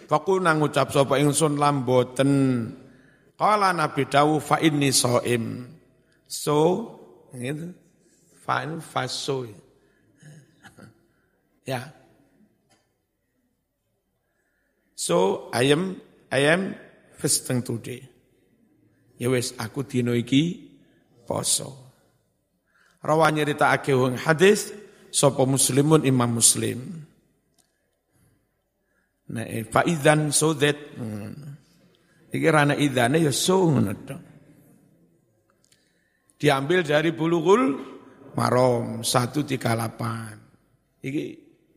Faku 0.07 0.39
nang 0.39 0.63
ucap 0.63 0.95
sapa 0.95 1.19
ingsun 1.19 1.59
lamboten. 1.59 2.31
Kala 3.35 3.75
Nabi 3.75 4.07
Dawu 4.07 4.39
fa 4.39 4.63
inni 4.63 4.95
soim. 4.95 5.67
So, 6.31 6.87
gitu. 7.35 7.75
Fa'in 8.47 8.79
faso. 8.79 9.43
Ya. 11.67 11.83
So, 14.95 15.51
I 15.51 15.75
am, 15.75 15.99
I 16.31 16.47
am 16.47 16.79
fasting 17.19 17.67
today. 17.67 18.07
Ya 19.19 19.27
wis 19.27 19.51
aku 19.59 19.83
dino 19.83 20.15
iki 20.15 20.71
poso. 21.27 21.75
Rawa 23.03 23.35
nyeritakake 23.35 23.91
hadis 24.23 24.71
sapa 25.11 25.43
muslimun 25.43 26.07
imam 26.07 26.39
muslim. 26.39 27.03
Nah, 29.27 29.43
eh, 29.43 29.67
fa 29.67 29.83
idzan 29.83 30.31
so 30.31 30.55
that 30.55 30.79
hmm. 30.95 32.31
iki 32.31 32.47
rana 32.47 32.79
idzane 32.79 33.19
ya 33.19 33.35
so 33.35 33.67
ngono 33.67 33.91
Diambil 36.37 36.85
dari 36.85 37.17
bulughul 37.17 37.81
marom 38.37 39.01
138. 39.01 41.01
Iki 41.01 41.23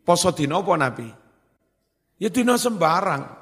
poso 0.03 0.35
dina 0.35 0.59
apa 0.59 0.75
Nabi? 0.75 1.07
Ya 2.19 2.27
dina 2.27 2.59
sembarang. 2.59 3.39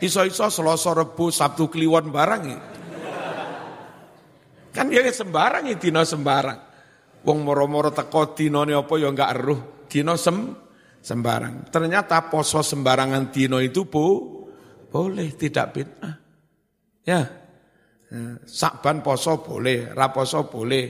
Iso-iso 0.00 0.48
Selasa 0.48 0.96
Rebo 0.96 1.28
Sabtu 1.28 1.68
Kliwon 1.68 2.08
barang 2.08 2.42
ya. 2.48 2.60
Kan 4.72 4.88
ya 4.88 5.04
sembarang 5.12 5.68
ya 5.68 5.76
dina 5.76 6.08
sembarang. 6.08 6.64
Wong 7.28 7.44
moro-moro 7.44 7.92
teko 7.92 8.32
dinane 8.32 8.72
apa 8.72 8.96
ya 8.96 9.12
enggak 9.12 9.36
eruh. 9.36 9.84
Dina 9.84 10.16
sem 10.16 10.56
sembarang. 11.08 11.72
Ternyata 11.72 12.28
poso 12.28 12.60
sembarangan 12.60 13.32
dino 13.32 13.56
itu 13.64 13.88
bu, 13.88 14.06
boleh 14.92 15.32
tidak 15.40 15.66
bid'ah. 15.72 16.14
Ya. 17.08 17.20
Sakban 18.44 19.00
poso 19.00 19.40
boleh, 19.40 19.92
raposo 19.96 20.48
boleh, 20.48 20.84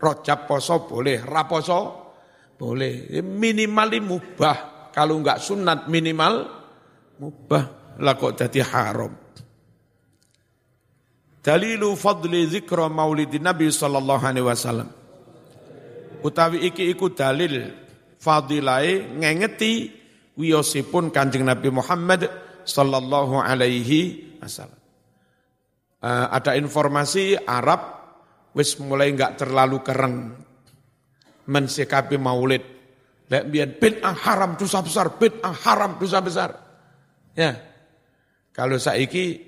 rojab 0.00 0.48
poso 0.48 0.88
boleh, 0.88 1.20
raposo 1.20 1.80
boleh. 2.56 3.20
Minimal 3.20 3.88
mubah. 4.00 4.56
Kalau 4.92 5.20
enggak 5.20 5.44
sunat 5.44 5.88
minimal 5.92 6.34
mubah. 7.20 7.64
Lah 8.00 8.14
kok 8.16 8.40
jadi 8.40 8.64
haram. 8.64 9.12
Dalilu 11.42 11.96
fadli 11.96 12.44
zikra 12.46 12.92
maulidin 12.92 13.44
Nabi 13.48 13.72
sallallahu 13.72 14.24
alaihi 14.24 14.44
wasallam. 14.44 14.88
Utawi 16.20 16.68
iki 16.68 16.84
iku 16.92 17.14
dalil 17.14 17.87
fadilai 18.18 19.18
ngengeti 19.18 19.94
wiyosipun 20.34 21.10
Kanjeng 21.14 21.46
Nabi 21.46 21.70
Muhammad 21.70 22.26
sallallahu 22.66 23.40
alaihi 23.40 24.38
wasallam. 24.42 24.76
Uh, 25.98 26.30
ada 26.30 26.54
informasi 26.54 27.34
Arab 27.34 27.98
wis 28.54 28.78
mulai 28.78 29.10
enggak 29.10 29.34
terlalu 29.38 29.82
kereng 29.82 30.30
mensikapi 31.50 32.18
maulid. 32.20 32.62
Lek 33.28 33.44
biyen 33.52 33.76
bid'ah 33.76 34.16
haram 34.24 34.56
dosa 34.56 34.80
besar, 34.80 35.12
bid'ah 35.20 35.52
haram 35.52 36.00
dosa 36.00 36.18
besar. 36.22 36.50
Ya. 37.36 37.60
Kalau 38.56 38.80
saiki 38.80 39.38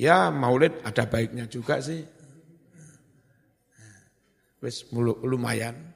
ya 0.00 0.32
maulid 0.32 0.80
ada 0.82 1.04
baiknya 1.06 1.44
juga 1.50 1.82
sih. 1.82 2.02
Wis 4.62 4.86
lumayan. 4.94 5.91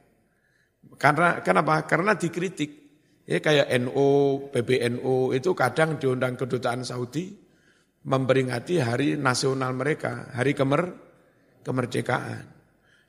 Karena 0.96 1.44
kenapa? 1.44 1.84
Karena 1.84 2.16
dikritik. 2.16 2.88
Ya 3.26 3.42
kayak 3.42 3.68
NU, 3.82 4.10
PBNU 4.54 5.34
itu 5.34 5.50
kadang 5.52 5.98
diundang 5.98 6.38
kedutaan 6.38 6.86
Saudi 6.86 7.34
memperingati 8.06 8.78
hari 8.78 9.18
nasional 9.18 9.74
mereka, 9.74 10.30
hari 10.30 10.54
kemer 10.54 10.94
kemerdekaan. 11.66 12.44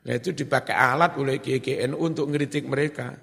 Nah 0.10 0.14
itu 0.18 0.34
dipakai 0.34 0.74
alat 0.74 1.22
oleh 1.22 1.38
GGNU 1.38 2.02
untuk 2.02 2.34
ngeritik 2.34 2.66
mereka. 2.66 3.14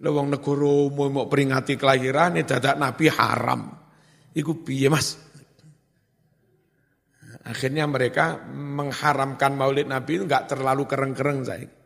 Lewang 0.00 0.28
negoro 0.32 0.92
mau, 0.92 1.08
mau 1.08 1.24
peringati 1.28 1.76
kelahiran 1.80 2.36
ini 2.36 2.44
dadak 2.44 2.76
Nabi 2.76 3.04
haram. 3.08 3.60
Iku 4.36 4.60
piye 4.60 4.92
mas? 4.92 5.16
Akhirnya 7.48 7.88
mereka 7.88 8.44
mengharamkan 8.52 9.56
maulid 9.56 9.88
Nabi 9.88 10.20
itu 10.20 10.24
enggak 10.28 10.52
terlalu 10.52 10.84
kereng-kereng 10.84 11.40
saya 11.48 11.79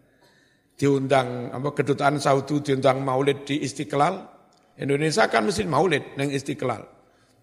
diundang 0.74 1.54
apa 1.54 1.70
kedutaan 1.70 2.18
Saudi 2.18 2.58
diundang 2.60 3.02
Maulid 3.06 3.46
di 3.46 3.62
Istiqlal. 3.62 4.34
Indonesia 4.74 5.30
kan 5.30 5.46
mesti 5.46 5.62
Maulid 5.70 6.18
neng 6.18 6.34
Istiqlal. 6.34 6.82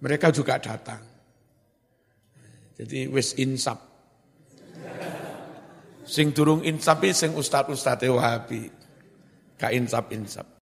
Mereka 0.04 0.36
juga 0.36 0.60
datang. 0.60 1.00
Jadi 2.76 3.08
wis 3.08 3.38
insap. 3.40 3.80
Sing 6.04 6.36
durung 6.36 6.60
insap 6.68 7.08
sing 7.16 7.32
ustad-ustad 7.40 8.04
Wahabi. 8.12 8.68
Ka 9.56 9.72
insap-insap. 9.72 10.52